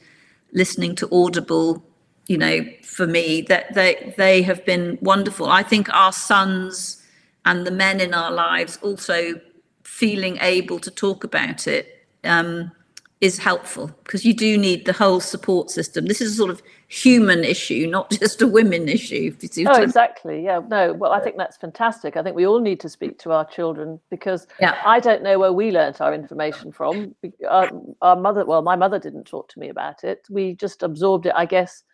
listening 0.56 0.96
to 0.96 1.08
Audible, 1.12 1.84
you 2.26 2.38
know, 2.38 2.66
for 2.82 3.06
me, 3.06 3.42
that 3.42 3.74
they 3.74 4.14
they 4.18 4.42
have 4.42 4.64
been 4.66 4.98
wonderful. 5.02 5.48
I 5.48 5.62
think 5.62 5.88
our 5.94 6.12
sons 6.12 7.04
and 7.44 7.66
the 7.66 7.70
men 7.70 8.00
in 8.00 8.14
our 8.14 8.32
lives 8.32 8.78
also 8.82 9.40
feeling 9.84 10.38
able 10.40 10.80
to 10.80 10.90
talk 10.90 11.24
about 11.24 11.68
it 11.68 12.06
um, 12.24 12.72
is 13.20 13.38
helpful 13.38 13.90
because 14.04 14.24
you 14.26 14.34
do 14.34 14.58
need 14.58 14.84
the 14.84 14.92
whole 14.92 15.20
support 15.20 15.70
system. 15.70 16.04
This 16.04 16.20
is 16.20 16.32
a 16.32 16.36
sort 16.36 16.50
of 16.50 16.62
human 16.88 17.44
issue, 17.44 17.86
not 17.86 18.10
just 18.10 18.42
a 18.42 18.46
women 18.46 18.88
issue. 18.88 19.34
Oh, 19.66 19.80
exactly. 19.80 20.44
Yeah. 20.44 20.60
No. 20.68 20.92
Well, 20.92 21.12
I 21.12 21.20
think 21.20 21.38
that's 21.38 21.56
fantastic. 21.56 22.16
I 22.16 22.22
think 22.22 22.36
we 22.36 22.46
all 22.46 22.60
need 22.60 22.78
to 22.80 22.90
speak 22.90 23.18
to 23.20 23.32
our 23.32 23.46
children 23.46 23.98
because 24.10 24.46
yeah. 24.60 24.78
I 24.84 25.00
don't 25.00 25.22
know 25.22 25.38
where 25.38 25.52
we 25.52 25.70
learnt 25.70 26.02
our 26.02 26.12
information 26.14 26.72
from. 26.72 27.14
Our, 27.48 27.70
our, 28.02 28.16
mother, 28.16 28.44
well, 28.44 28.60
my 28.60 28.76
mother 28.76 28.98
didn't 28.98 29.24
talk 29.24 29.48
to 29.48 29.58
me 29.58 29.70
about 29.70 30.04
it. 30.04 30.26
We 30.28 30.54
just 30.54 30.82
absorbed 30.82 31.24
it, 31.24 31.32
I 31.34 31.46
guess, 31.46 31.84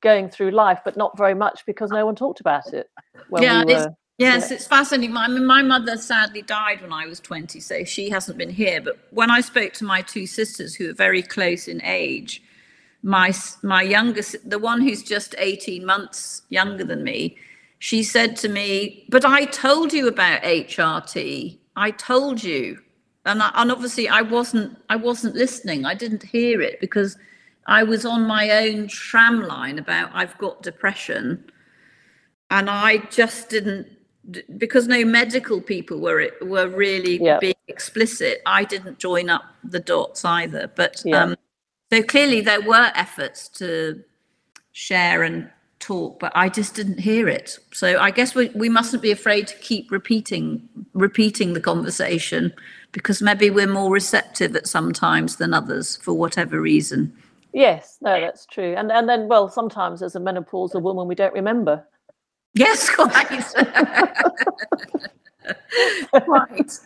going 0.00 0.30
through 0.30 0.50
life, 0.50 0.80
but 0.84 0.96
not 0.96 1.16
very 1.16 1.34
much 1.34 1.64
because 1.64 1.90
no 1.90 2.04
one 2.04 2.16
talked 2.16 2.40
about 2.40 2.72
it. 2.74 2.90
yeah. 3.38 3.64
We 3.64 3.74
were, 3.74 3.94
Yes, 4.22 4.52
it's 4.52 4.66
fascinating. 4.68 5.16
I 5.16 5.26
mean, 5.26 5.46
my 5.46 5.62
mother 5.62 5.96
sadly 5.96 6.42
died 6.42 6.80
when 6.80 6.92
I 6.92 7.06
was 7.06 7.18
20, 7.18 7.58
so 7.60 7.82
she 7.84 8.08
hasn't 8.08 8.38
been 8.38 8.50
here. 8.50 8.80
But 8.80 8.98
when 9.10 9.30
I 9.30 9.40
spoke 9.40 9.72
to 9.74 9.84
my 9.84 10.00
two 10.02 10.26
sisters, 10.26 10.76
who 10.76 10.90
are 10.90 10.94
very 10.94 11.22
close 11.22 11.66
in 11.66 11.82
age, 11.82 12.42
my 13.02 13.32
my 13.62 13.82
youngest, 13.82 14.48
the 14.48 14.60
one 14.60 14.80
who's 14.80 15.02
just 15.02 15.34
18 15.38 15.84
months 15.84 16.42
younger 16.50 16.84
than 16.84 17.02
me, 17.02 17.36
she 17.80 18.04
said 18.04 18.36
to 18.36 18.48
me, 18.48 19.06
"But 19.08 19.24
I 19.24 19.44
told 19.44 19.92
you 19.92 20.06
about 20.06 20.44
HRT. 20.44 21.58
I 21.74 21.90
told 21.90 22.44
you." 22.44 22.78
And 23.24 23.42
I, 23.42 23.50
and 23.54 23.72
obviously 23.72 24.08
I 24.08 24.22
wasn't 24.22 24.78
I 24.88 24.96
wasn't 24.96 25.34
listening. 25.34 25.84
I 25.84 25.94
didn't 25.94 26.22
hear 26.22 26.60
it 26.60 26.80
because 26.80 27.16
I 27.66 27.82
was 27.82 28.04
on 28.04 28.22
my 28.26 28.50
own 28.50 28.86
tram 28.88 29.42
line 29.42 29.78
about 29.80 30.10
I've 30.14 30.38
got 30.38 30.62
depression. 30.62 31.44
And 32.50 32.68
I 32.68 32.98
just 33.20 33.48
didn't 33.48 33.86
because 34.56 34.86
no 34.86 35.04
medical 35.04 35.60
people 35.60 36.00
were 36.00 36.30
were 36.42 36.68
really 36.68 37.22
yeah. 37.22 37.38
being 37.38 37.54
explicit. 37.68 38.40
I 38.46 38.64
didn't 38.64 38.98
join 38.98 39.28
up 39.28 39.44
the 39.64 39.80
dots 39.80 40.24
either. 40.24 40.70
But 40.74 41.02
yeah. 41.04 41.22
um, 41.22 41.36
so 41.92 42.02
clearly 42.02 42.40
there 42.40 42.60
were 42.60 42.92
efforts 42.94 43.48
to 43.60 44.02
share 44.72 45.22
and 45.22 45.50
talk, 45.80 46.20
but 46.20 46.32
I 46.34 46.48
just 46.48 46.74
didn't 46.74 47.00
hear 47.00 47.28
it. 47.28 47.58
So 47.72 47.98
I 47.98 48.10
guess 48.12 48.34
we, 48.34 48.48
we 48.50 48.68
mustn't 48.68 49.02
be 49.02 49.10
afraid 49.10 49.48
to 49.48 49.56
keep 49.56 49.90
repeating 49.90 50.68
repeating 50.94 51.52
the 51.52 51.60
conversation 51.60 52.52
because 52.92 53.20
maybe 53.20 53.50
we're 53.50 53.66
more 53.66 53.92
receptive 53.92 54.54
at 54.54 54.66
some 54.66 54.92
times 54.92 55.36
than 55.36 55.52
others 55.52 55.96
for 55.96 56.14
whatever 56.14 56.60
reason. 56.60 57.12
Yes, 57.52 57.98
no, 58.00 58.18
that's 58.20 58.46
true. 58.46 58.74
And 58.76 58.92
and 58.92 59.08
then 59.08 59.28
well, 59.28 59.48
sometimes 59.48 60.02
as 60.02 60.14
a 60.14 60.20
menopausal 60.20 60.80
woman 60.80 61.08
we 61.08 61.14
don't 61.14 61.34
remember. 61.34 61.84
Yes, 62.54 62.90
quite. 62.94 63.54
right. 66.26 66.78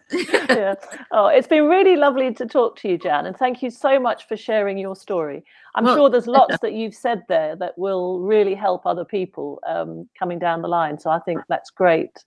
yeah. 0.48 0.74
Oh, 1.10 1.26
it's 1.26 1.48
been 1.48 1.66
really 1.66 1.96
lovely 1.96 2.32
to 2.34 2.46
talk 2.46 2.76
to 2.80 2.88
you, 2.88 2.98
Jan, 2.98 3.26
and 3.26 3.36
thank 3.36 3.62
you 3.62 3.70
so 3.70 3.98
much 3.98 4.28
for 4.28 4.36
sharing 4.36 4.78
your 4.78 4.94
story. 4.94 5.44
I'm 5.74 5.84
well, 5.84 5.96
sure 5.96 6.10
there's 6.10 6.26
lots 6.26 6.56
that 6.62 6.72
you've 6.72 6.94
said 6.94 7.22
there 7.28 7.56
that 7.56 7.76
will 7.76 8.20
really 8.20 8.54
help 8.54 8.86
other 8.86 9.04
people 9.04 9.60
um, 9.66 10.08
coming 10.18 10.38
down 10.38 10.62
the 10.62 10.68
line. 10.68 10.98
So 10.98 11.10
I 11.10 11.18
think 11.20 11.40
that's 11.48 11.70
great. 11.70 12.24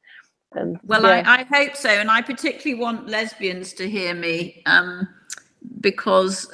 And, 0.54 0.80
well, 0.84 1.04
yeah. 1.04 1.24
I, 1.26 1.40
I, 1.40 1.44
hope 1.44 1.76
so, 1.76 1.90
and 1.90 2.10
I 2.10 2.22
particularly 2.22 2.82
want 2.82 3.08
lesbians 3.08 3.74
to 3.74 3.90
hear 3.90 4.14
me 4.14 4.64
um, 4.66 5.08
because 5.82 6.52